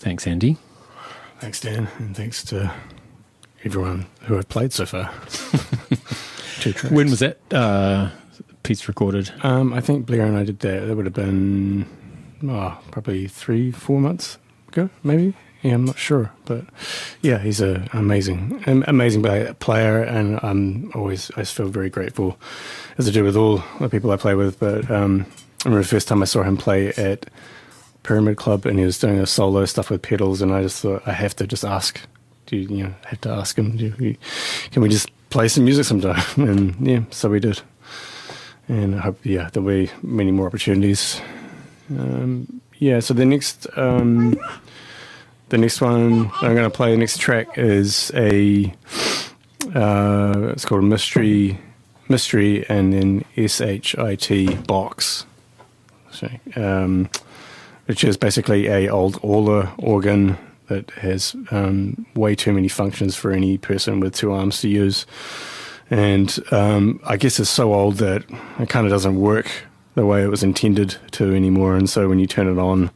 Thanks, 0.00 0.26
Andy. 0.26 0.56
Thanks, 1.38 1.60
Dan, 1.60 1.86
and 1.98 2.16
thanks 2.16 2.42
to 2.46 2.74
everyone 3.62 4.06
who 4.22 4.36
I've 4.36 4.48
played 4.48 4.72
so 4.72 4.86
far. 4.86 5.12
Two 6.58 6.72
tracks. 6.72 6.90
When 6.90 7.10
was 7.10 7.20
that 7.20 7.38
uh, 7.52 8.10
piece 8.64 8.88
recorded? 8.88 9.32
Um, 9.44 9.72
I 9.72 9.82
think 9.82 10.06
Blair 10.06 10.26
and 10.26 10.36
I 10.36 10.42
did 10.42 10.58
that. 10.58 10.86
That 10.88 10.96
would 10.96 11.06
have 11.06 11.14
been 11.14 11.86
oh, 12.42 12.76
probably 12.90 13.28
three, 13.28 13.70
four 13.70 14.00
months 14.00 14.38
ago, 14.66 14.90
maybe. 15.04 15.34
Yeah, 15.68 15.74
I'm 15.74 15.84
not 15.84 15.98
sure, 15.98 16.32
but 16.46 16.64
yeah, 17.20 17.36
he's 17.40 17.60
an 17.60 17.90
amazing, 17.92 18.62
amazing 18.66 19.22
player, 19.56 20.02
and 20.02 20.40
I'm 20.42 20.90
always 20.94 21.30
I 21.36 21.44
feel 21.44 21.68
very 21.68 21.90
grateful, 21.90 22.38
as 22.96 23.06
I 23.06 23.10
do 23.10 23.22
with 23.22 23.36
all 23.36 23.62
the 23.78 23.90
people 23.90 24.10
I 24.10 24.16
play 24.16 24.34
with. 24.34 24.58
But 24.58 24.90
um, 24.90 25.26
I 25.62 25.68
remember 25.68 25.82
the 25.82 25.88
first 25.88 26.08
time 26.08 26.22
I 26.22 26.24
saw 26.24 26.42
him 26.42 26.56
play 26.56 26.88
at 26.94 27.26
Pyramid 28.02 28.38
Club, 28.38 28.64
and 28.64 28.78
he 28.78 28.86
was 28.86 28.98
doing 28.98 29.18
a 29.18 29.26
solo 29.26 29.66
stuff 29.66 29.90
with 29.90 30.00
pedals, 30.00 30.40
and 30.40 30.54
I 30.54 30.62
just 30.62 30.80
thought 30.80 31.02
I 31.06 31.12
have 31.12 31.36
to 31.36 31.46
just 31.46 31.66
ask, 31.66 32.00
do 32.46 32.56
you, 32.56 32.68
you 32.74 32.84
know, 32.84 32.94
have 33.04 33.20
to 33.20 33.30
ask 33.30 33.58
him, 33.58 33.76
you, 33.76 34.16
can 34.70 34.80
we 34.80 34.88
just 34.88 35.10
play 35.28 35.48
some 35.48 35.66
music 35.66 35.84
sometime? 35.84 36.24
And 36.48 36.76
yeah, 36.80 37.02
so 37.10 37.28
we 37.28 37.40
did, 37.40 37.60
and 38.68 38.94
I 38.94 39.00
hope 39.00 39.18
yeah 39.22 39.50
there'll 39.52 39.68
be 39.68 39.90
many 40.02 40.30
more 40.30 40.46
opportunities. 40.46 41.20
Um, 41.90 42.62
yeah, 42.78 43.00
so 43.00 43.12
the 43.12 43.26
next. 43.26 43.66
Um, 43.76 44.40
the 45.48 45.58
next 45.58 45.80
one 45.80 46.30
I'm 46.40 46.54
going 46.54 46.68
to 46.68 46.70
play, 46.70 46.90
the 46.92 46.98
next 46.98 47.18
track 47.18 47.56
is 47.56 48.10
a, 48.14 48.72
uh, 49.74 50.48
it's 50.52 50.64
called 50.64 50.84
Mystery, 50.84 51.58
Mystery, 52.08 52.68
and 52.68 52.92
then 52.92 53.24
S 53.36 53.60
H 53.60 53.96
I 53.96 54.14
T 54.14 54.54
box, 54.54 55.26
so, 56.10 56.28
um, 56.56 57.08
which 57.86 58.04
is 58.04 58.16
basically 58.16 58.66
a 58.66 58.88
old 58.88 59.18
Orla 59.22 59.72
organ 59.78 60.36
that 60.68 60.90
has 60.90 61.34
um, 61.50 62.06
way 62.14 62.34
too 62.34 62.52
many 62.52 62.68
functions 62.68 63.16
for 63.16 63.30
any 63.30 63.56
person 63.56 64.00
with 64.00 64.14
two 64.14 64.32
arms 64.32 64.60
to 64.60 64.68
use, 64.68 65.06
and 65.90 66.38
um, 66.50 67.00
I 67.04 67.16
guess 67.16 67.40
it's 67.40 67.50
so 67.50 67.72
old 67.72 67.96
that 67.96 68.24
it 68.58 68.68
kind 68.68 68.86
of 68.86 68.90
doesn't 68.90 69.18
work 69.18 69.50
the 69.94 70.04
way 70.06 70.22
it 70.22 70.28
was 70.28 70.42
intended 70.42 70.96
to 71.12 71.34
anymore, 71.34 71.74
and 71.74 71.88
so 71.88 72.08
when 72.08 72.18
you 72.18 72.26
turn 72.26 72.48
it 72.48 72.58
on. 72.58 72.90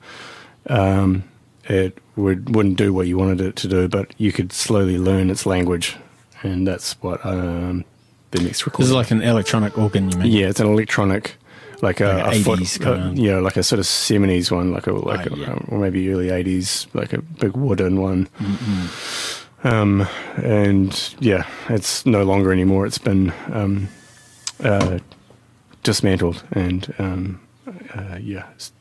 Um, 0.69 1.25
it 1.65 1.99
would 2.17 2.55
wouldn't 2.55 2.77
do 2.79 2.93
what 2.93 3.07
you 3.07 3.17
wanted 3.19 3.41
it 3.41 3.57
to 3.57 3.69
do, 3.69 3.89
but 3.89 4.15
you 4.19 4.33
could 4.33 4.53
slowly 4.53 4.99
learn 4.99 5.31
its 5.31 5.47
language, 5.47 5.97
and 6.43 6.67
that's 6.67 6.93
what 7.03 7.25
um, 7.25 7.85
the 8.33 8.41
next 8.43 8.65
This 8.65 8.87
is 8.89 8.93
like 8.93 9.11
an 9.11 9.23
electronic 9.23 9.77
organ, 9.79 10.11
you 10.11 10.19
mean? 10.19 10.31
yeah, 10.33 10.49
it's 10.49 10.61
an 10.61 10.67
electronic, 10.67 11.37
like 11.81 12.01
a, 12.01 12.05
Like 12.25 12.37
a 12.37 12.39
a 12.41 12.43
foot, 12.43 12.59
80s 12.61 12.87
uh, 12.87 12.91
of- 13.11 13.19
yeah, 13.19 13.39
like 13.39 13.57
a 13.57 13.63
sort 13.63 13.79
of 13.81 13.87
seventies 13.87 14.51
one, 14.51 14.73
like 14.73 14.87
a 14.87 14.93
like 14.93 15.31
Ah, 15.31 15.35
a, 15.35 15.39
yeah. 15.39 15.59
or 15.69 15.79
maybe 15.79 16.11
early 16.11 16.31
eighties, 16.31 16.87
like 16.95 17.13
a 17.13 17.23
big 17.23 17.57
wooden 17.57 18.01
one. 18.01 18.29
Um, 19.65 20.07
and 20.37 21.15
yeah, 21.21 21.47
it's 21.69 22.05
no 22.05 22.25
longer 22.25 22.53
anymore. 22.53 22.85
It's 22.85 22.99
been 22.99 23.33
um, 23.53 23.89
uh, 24.63 24.99
dismantled, 25.85 26.43
and 26.53 26.93
um, 26.99 27.41
uh, 27.95 28.19
yeah, 28.21 28.49
it's- 28.51 28.73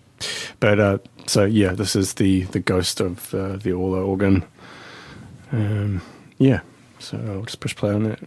but 0.60 0.80
uh, 0.80 0.98
so 1.28 1.46
yeah, 1.46 1.74
this 1.74 1.96
is 1.96 2.16
the 2.16 2.44
the 2.46 2.60
ghost 2.60 3.00
of 3.02 3.34
uh, 3.34 3.58
the 3.58 3.72
Orla 3.72 4.04
organ. 4.04 4.44
Um, 5.52 6.02
yeah, 6.38 6.62
so 7.00 7.18
I'll 7.18 7.44
just 7.44 7.60
push 7.60 7.76
play 7.76 7.92
on 7.92 8.04
that. 8.04 8.20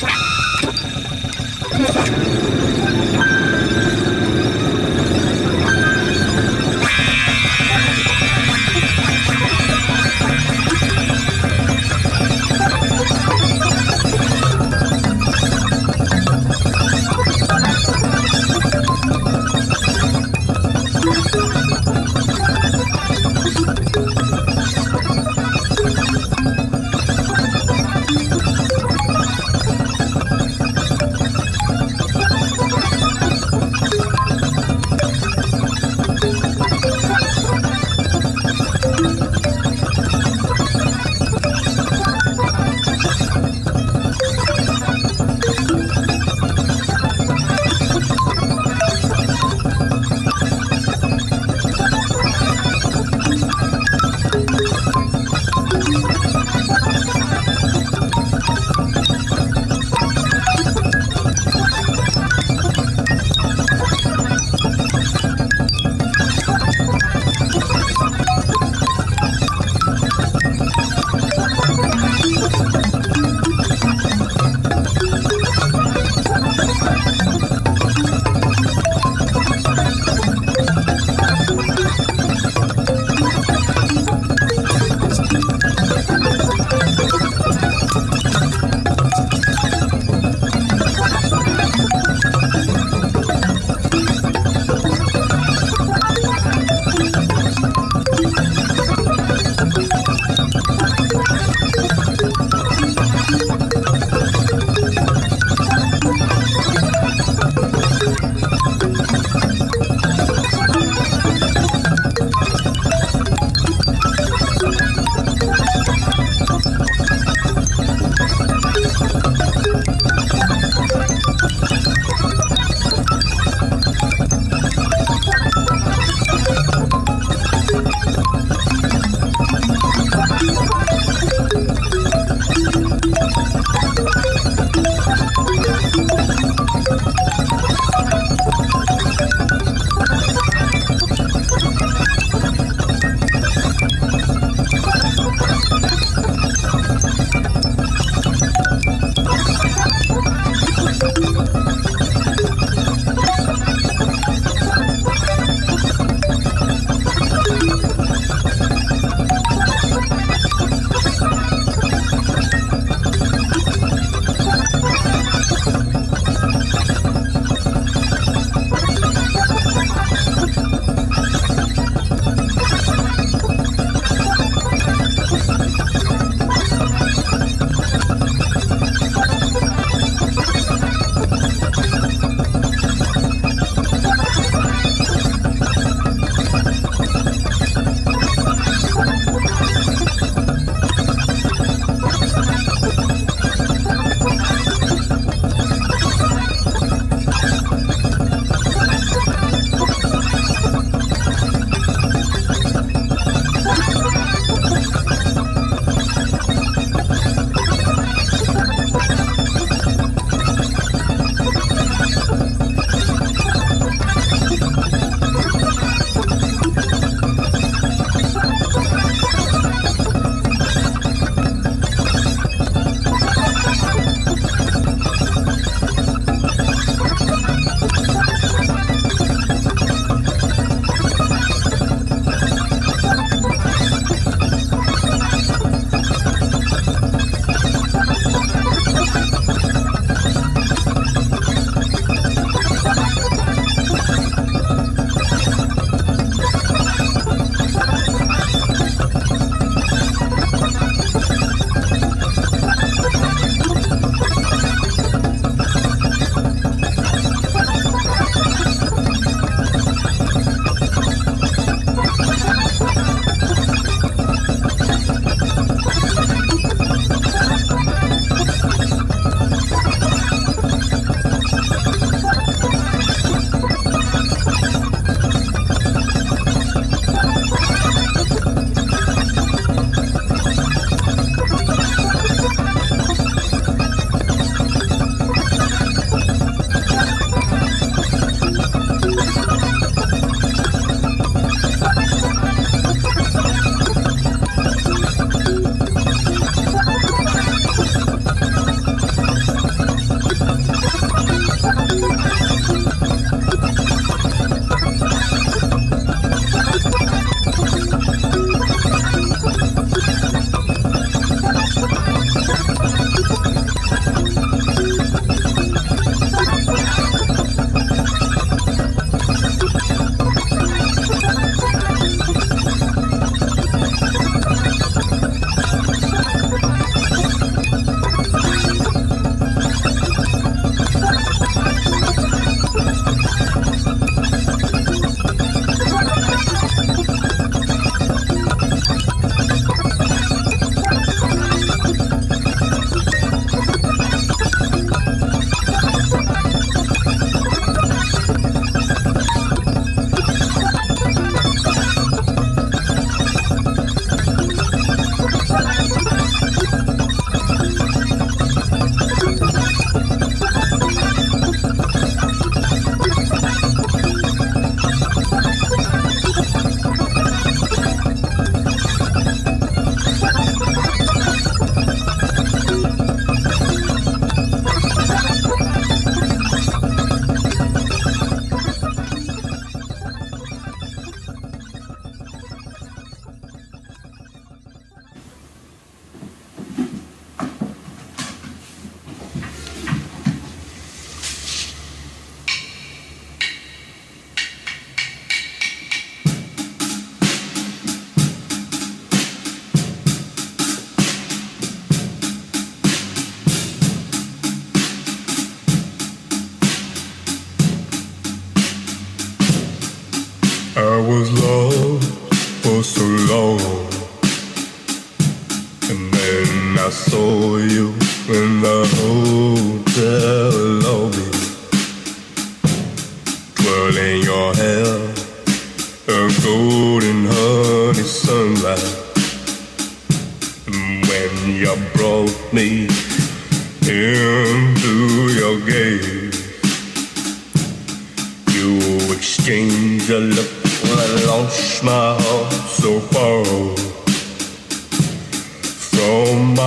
Thank 0.00 0.12
you. 2.74 2.79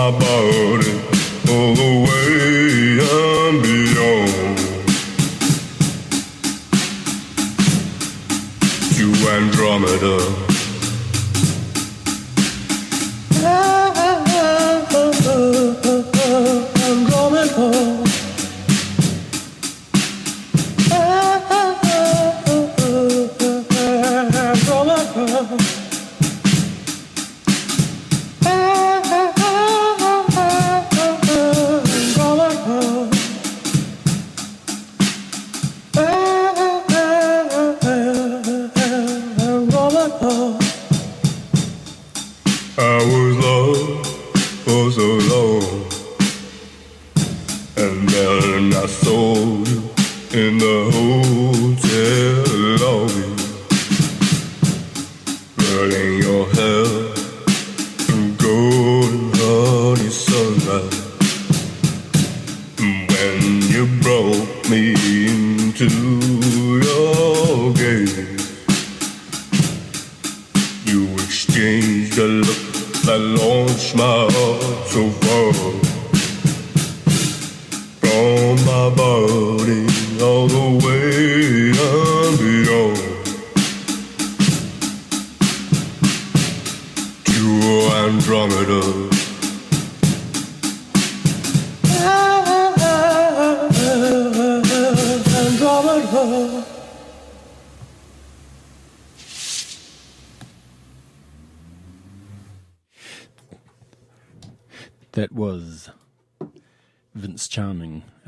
My 0.04 0.12
body 0.12 0.92
all 1.50 1.74
the 1.76 1.92
way 2.04 3.00
and 3.00 3.58
beyond 3.64 4.58
to 8.96 9.06
Andromeda. 9.30 10.16
Andromeda. 10.16 10.33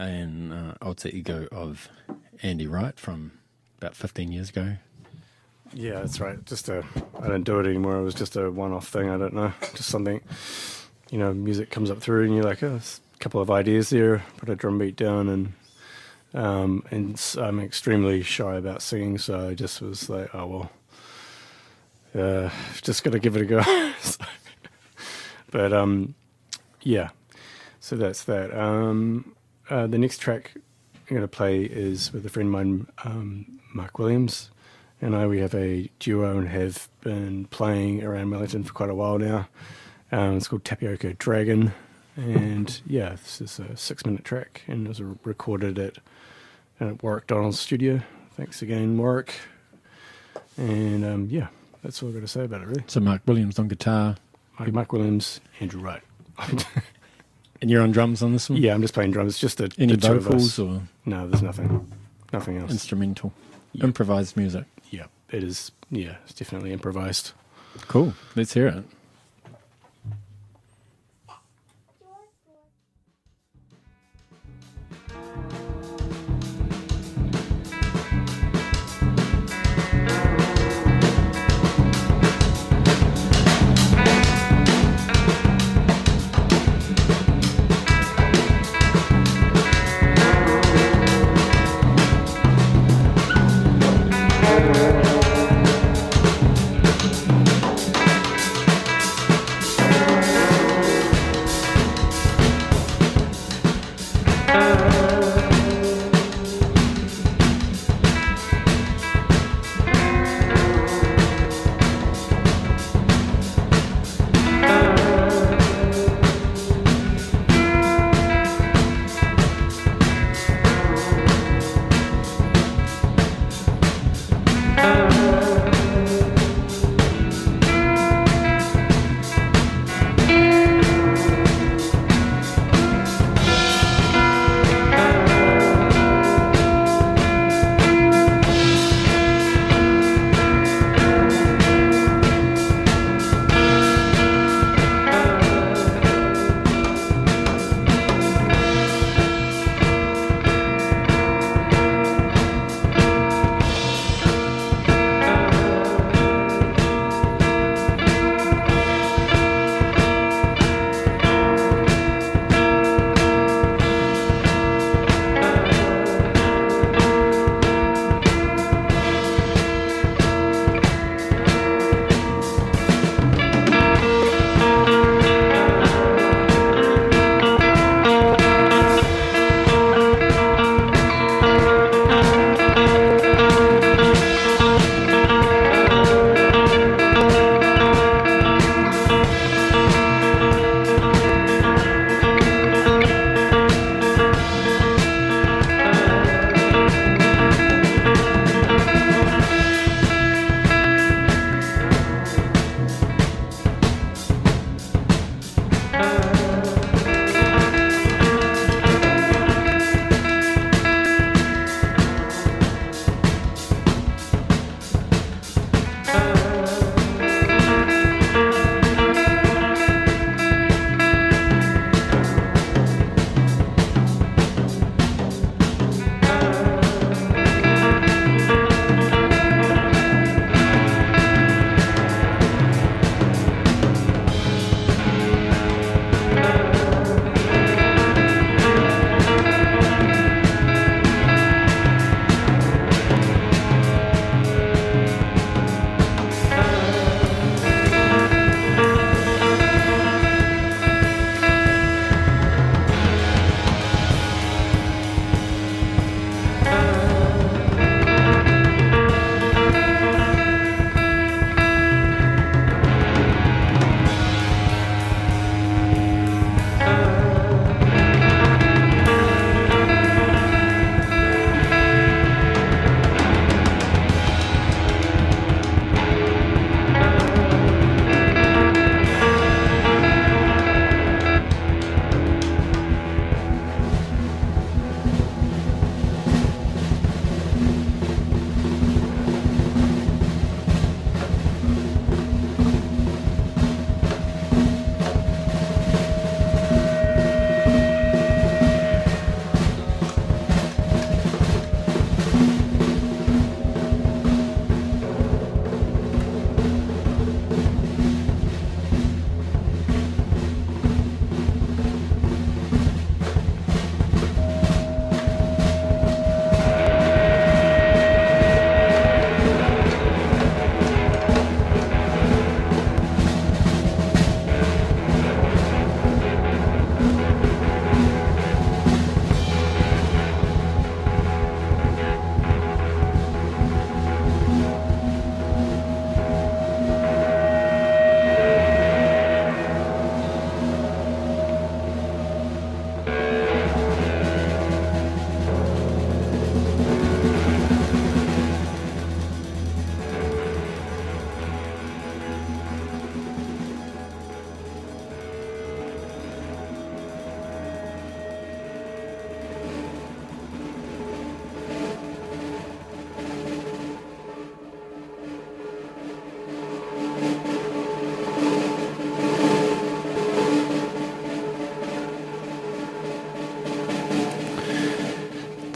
An 0.07 0.51
uh, 0.51 0.75
alter 0.81 1.09
ego 1.09 1.47
of 1.51 1.89
Andy 2.41 2.67
Wright 2.67 2.99
from 2.99 3.33
about 3.77 3.95
15 3.95 4.31
years 4.31 4.49
ago. 4.49 4.77
Yeah, 5.73 5.99
that's 5.99 6.19
right. 6.19 6.43
Just 6.45 6.69
a, 6.69 6.83
I 7.21 7.27
don't 7.27 7.43
do 7.43 7.59
it 7.59 7.65
anymore. 7.65 7.97
It 7.97 8.03
was 8.03 8.15
just 8.15 8.35
a 8.35 8.49
one-off 8.49 8.87
thing. 8.87 9.09
I 9.09 9.17
don't 9.17 9.33
know, 9.33 9.53
just 9.73 9.89
something. 9.89 10.21
You 11.11 11.19
know, 11.19 11.33
music 11.33 11.69
comes 11.69 11.91
up 11.91 11.99
through, 11.99 12.25
and 12.25 12.35
you're 12.35 12.43
like, 12.43 12.63
oh, 12.63 12.79
a 12.79 13.17
couple 13.19 13.41
of 13.41 13.51
ideas 13.51 13.89
there. 13.89 14.23
Put 14.37 14.49
a 14.49 14.55
drum 14.55 14.77
beat 14.77 14.95
down, 14.95 15.27
and 15.29 15.53
um, 16.33 16.83
and 16.91 17.21
I'm 17.37 17.59
extremely 17.59 18.21
shy 18.21 18.55
about 18.55 18.81
singing, 18.81 19.17
so 19.17 19.49
I 19.49 19.53
just 19.53 19.81
was 19.81 20.09
like, 20.09 20.33
oh 20.33 20.69
well, 22.13 22.25
uh, 22.25 22.49
just 22.81 23.03
to 23.03 23.19
give 23.19 23.35
it 23.35 23.41
a 23.41 23.45
go. 23.45 23.61
But 25.55 25.71
um, 25.71 26.15
yeah, 26.81 27.11
so 27.79 27.95
that's 27.95 28.25
that. 28.25 28.53
Um, 28.53 29.34
uh, 29.69 29.87
the 29.87 29.97
next 29.97 30.19
track 30.19 30.51
I'm 30.55 31.15
going 31.15 31.21
to 31.21 31.27
play 31.27 31.63
is 31.63 32.11
with 32.13 32.25
a 32.25 32.29
friend 32.29 32.47
of 32.47 32.53
mine, 32.53 32.87
um, 33.03 33.59
Mark 33.73 33.99
Williams 33.99 34.49
and 35.01 35.15
I. 35.15 35.27
We 35.27 35.39
have 35.39 35.53
a 35.53 35.89
duo 35.99 36.37
and 36.37 36.49
have 36.49 36.89
been 37.01 37.45
playing 37.45 38.03
around 38.03 38.29
Wellington 38.31 38.63
for 38.63 38.73
quite 38.73 38.89
a 38.89 38.95
while 38.95 39.17
now. 39.17 39.47
Um, 40.11 40.37
it's 40.37 40.47
called 40.47 40.63
Tapioca 40.63 41.13
Dragon, 41.13 41.73
and 42.15 42.81
yeah, 42.85 43.09
this 43.09 43.41
is 43.41 43.59
a 43.59 43.75
six-minute 43.75 44.23
track, 44.23 44.61
and 44.67 44.85
it 44.85 44.89
was 44.89 45.01
recorded 45.01 45.77
at 45.79 45.97
at 46.79 47.01
Warwick 47.03 47.27
Donald's 47.27 47.59
studio. 47.59 48.01
Thanks 48.35 48.61
again, 48.61 48.97
Warwick. 48.97 49.33
And 50.57 51.05
um, 51.05 51.27
yeah, 51.29 51.47
that's 51.83 52.01
all 52.01 52.09
I've 52.09 52.15
got 52.15 52.21
to 52.21 52.27
say 52.27 52.45
about 52.45 52.61
it, 52.61 52.67
really. 52.67 52.83
So 52.87 52.99
Mark 52.99 53.21
Williams 53.25 53.59
on 53.59 53.67
guitar, 53.67 54.15
Mark, 54.59 54.71
Mike 54.71 54.93
Williams, 54.93 55.41
Andrew 55.59 55.81
Wright. 55.81 56.03
and 57.61 57.69
you're 57.71 57.81
on 57.81 57.91
drums 57.91 58.21
on 58.23 58.33
this 58.33 58.49
one? 58.49 58.61
yeah, 58.61 58.73
I'm 58.73 58.81
just 58.81 58.93
playing 58.93 59.11
drums. 59.11 59.37
Just 59.39 59.57
the, 59.57 59.71
Any 59.77 59.95
the 59.95 60.07
two 60.07 60.13
of 60.13 60.23
vocals 60.23 60.59
us. 60.59 60.59
or 60.59 60.81
No, 61.05 61.27
there's 61.27 61.41
nothing, 61.43 61.91
nothing 62.33 62.57
else. 62.57 62.71
instrumental? 62.71 63.33
Improvised 63.81 64.37
music. 64.37 64.65
yeah, 64.91 65.05
it 65.31 65.43
is. 65.43 65.71
Yeah, 65.91 66.15
it's 66.23 66.33
definitely 66.33 66.71
improvised. 66.73 67.31
Cool. 67.87 68.13
Let's 68.35 68.53
hear 68.53 68.67
it. 68.67 68.83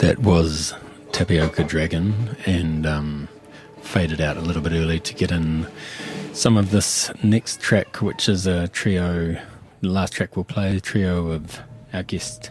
That 0.10 0.18
was 0.24 0.74
Tapioca 1.12 1.64
Dragon 1.64 2.36
and 2.48 2.88
um, 2.88 3.28
faded 3.84 4.20
out 4.20 4.38
a 4.38 4.42
little 4.42 4.64
bit 4.64 4.72
early 4.72 5.00
to 5.00 5.14
get 5.14 5.30
in 5.30 5.68
some 6.34 6.58
of 6.58 6.72
this 6.72 7.12
next 7.22 7.62
track, 7.62 8.02
which 8.02 8.28
is 8.28 8.48
a 8.48 8.70
trio. 8.70 9.40
The 9.82 9.88
last 9.88 10.14
track 10.14 10.36
we'll 10.36 10.46
play, 10.46 10.78
a 10.78 10.80
trio 10.80 11.28
of 11.28 11.60
our 11.94 12.02
guest 12.02 12.50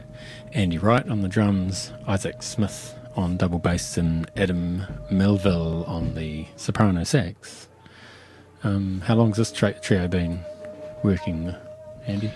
Andy 0.52 0.78
Wright 0.78 1.04
on 1.08 1.22
the 1.22 1.28
drums, 1.28 1.90
Isaac 2.06 2.44
Smith 2.44 2.94
on 3.16 3.36
double 3.36 3.58
bass, 3.58 3.98
and 3.98 4.30
Adam 4.36 4.84
Melville 5.10 5.82
on 5.88 6.14
the 6.14 6.46
soprano 6.54 7.02
sax. 7.02 7.66
Um, 8.62 9.00
how 9.00 9.16
long's 9.16 9.36
this 9.36 9.50
tra- 9.50 9.80
trio 9.80 10.06
been 10.06 10.44
working, 11.02 11.52
Andy? 12.06 12.30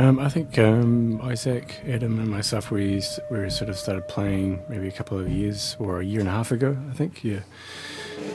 Um, 0.00 0.20
I 0.20 0.28
think 0.28 0.56
um, 0.60 1.20
Isaac, 1.22 1.80
Adam, 1.84 2.20
and 2.20 2.30
myself 2.30 2.70
we 2.70 3.02
we 3.32 3.50
sort 3.50 3.68
of 3.68 3.76
started 3.76 4.06
playing 4.06 4.62
maybe 4.68 4.86
a 4.86 4.92
couple 4.92 5.18
of 5.18 5.28
years 5.28 5.76
or 5.80 6.00
a 6.00 6.04
year 6.04 6.20
and 6.20 6.28
a 6.28 6.32
half 6.32 6.52
ago. 6.52 6.76
I 6.88 6.94
think, 6.94 7.24
yeah. 7.24 7.40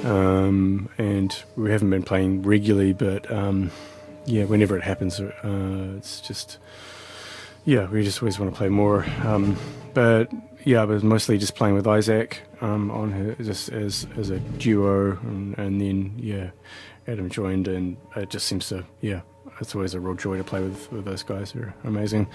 Um, 0.03 0.89
and 0.97 1.33
we 1.55 1.71
haven't 1.71 1.89
been 1.89 2.03
playing 2.03 2.41
regularly, 2.41 2.91
but 2.91 3.31
um, 3.31 3.71
yeah, 4.25 4.43
whenever 4.43 4.75
it 4.75 4.83
happens, 4.83 5.21
uh, 5.21 5.93
it's 5.95 6.19
just 6.19 6.57
yeah, 7.63 7.89
we 7.89 8.03
just 8.03 8.21
always 8.21 8.37
want 8.37 8.51
to 8.51 8.57
play 8.57 8.67
more. 8.67 9.05
Um, 9.23 9.55
but 9.93 10.29
yeah, 10.65 10.81
I 10.81 10.85
was 10.85 11.01
mostly 11.01 11.37
just 11.37 11.55
playing 11.55 11.75
with 11.75 11.87
Isaac 11.87 12.41
um, 12.59 12.91
on 12.91 13.11
her 13.13 13.35
just 13.35 13.69
as 13.69 14.05
as 14.17 14.31
a 14.31 14.39
duo, 14.39 15.17
and, 15.21 15.57
and 15.57 15.79
then 15.79 16.13
yeah, 16.17 16.51
Adam 17.07 17.29
joined, 17.29 17.69
and 17.69 17.95
it 18.17 18.29
just 18.29 18.47
seems 18.47 18.67
to 18.67 18.83
yeah, 18.99 19.21
it's 19.59 19.75
always 19.75 19.93
a 19.93 19.99
real 19.99 20.15
joy 20.15 20.37
to 20.37 20.43
play 20.43 20.61
with 20.61 20.91
with 20.91 21.05
those 21.05 21.23
guys. 21.23 21.51
They're 21.53 21.73
amazing. 21.83 22.27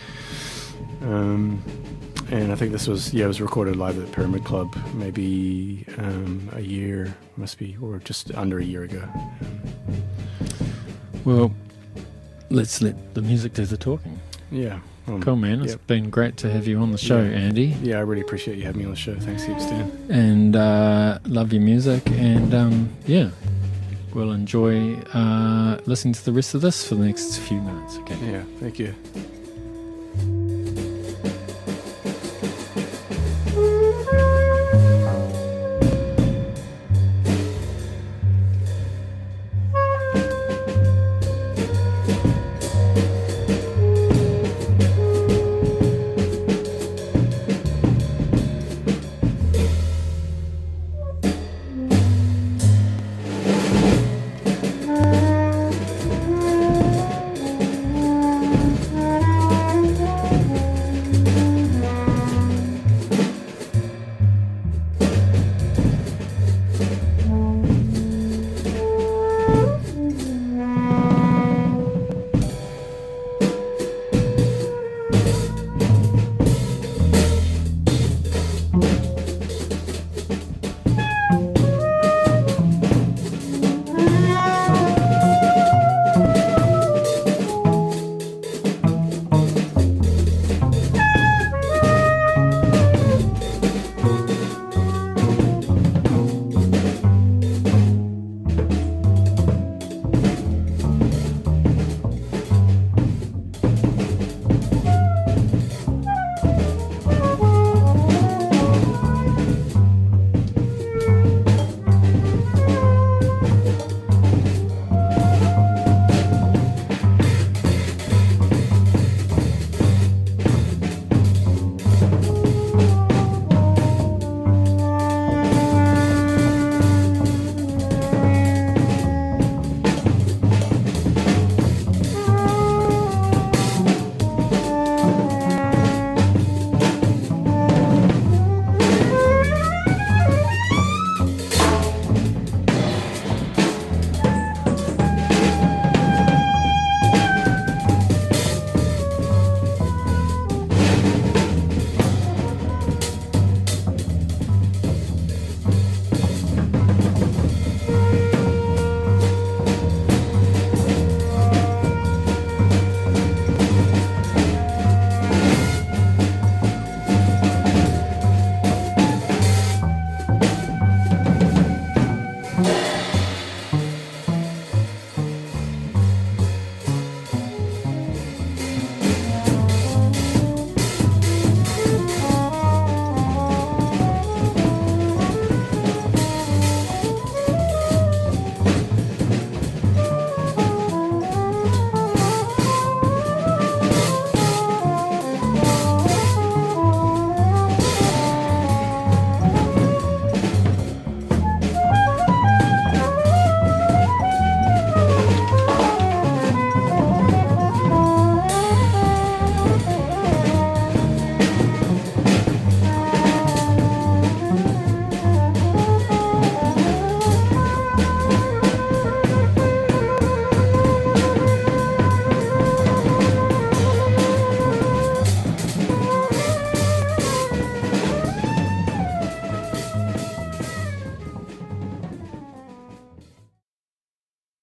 Um, 1.03 1.63
and 2.31 2.53
I 2.53 2.55
think 2.57 2.73
this 2.73 2.87
was 2.87 3.13
yeah, 3.15 3.25
it 3.25 3.29
was 3.29 3.41
recorded 3.41 3.77
live 3.77 3.99
at 4.03 4.13
Pyramid 4.13 4.45
Club 4.45 4.77
maybe 4.95 5.85
um, 5.99 6.49
a 6.53 6.61
year 6.61 7.15
must 7.37 7.59
be 7.59 7.77
or 7.81 7.99
just 7.99 8.33
under 8.35 8.59
a 8.59 8.65
year 8.65 8.83
ago. 8.85 9.03
Well, 11.25 11.53
let's 12.51 12.81
let 12.83 13.15
the 13.15 13.23
music 13.23 13.55
do 13.55 13.65
the 13.67 13.77
talking. 13.77 14.19
Yeah. 14.51 14.81
um, 15.07 15.21
Cool, 15.23 15.37
man. 15.37 15.61
It's 15.63 15.73
Yep. 15.73 15.87
been 15.87 16.11
great 16.11 16.37
to 16.39 16.51
have 16.51 16.67
you 16.67 16.79
on 16.79 16.93
the 16.93 16.99
show, 16.99 17.21
Yeah. 17.23 17.31
Andy. 17.37 17.77
Yeah, 17.83 17.97
I 17.99 18.01
really 18.01 18.23
appreciate 18.23 18.57
you 18.59 18.65
having 18.65 18.81
me 18.81 18.85
on 18.87 18.93
the 18.93 18.97
show. 18.97 19.15
Thanks 19.19 19.43
heaps, 19.43 19.67
Dan. 19.67 19.91
And 20.09 20.57
uh, 20.57 21.19
love 21.27 21.53
your 21.53 21.63
music. 21.63 22.09
And 22.13 22.55
um, 22.55 22.89
yeah, 23.07 23.31
we'll 24.15 24.33
enjoy 24.33 24.95
uh, 25.15 25.79
listening 25.87 26.15
to 26.15 26.25
the 26.25 26.33
rest 26.33 26.55
of 26.55 26.61
this 26.61 26.87
for 26.87 26.95
the 26.95 27.05
next 27.05 27.39
few 27.39 27.61
minutes. 27.61 27.97
Okay. 27.99 28.17
Yeah, 28.33 28.43
thank 28.61 28.79
you. 28.79 28.95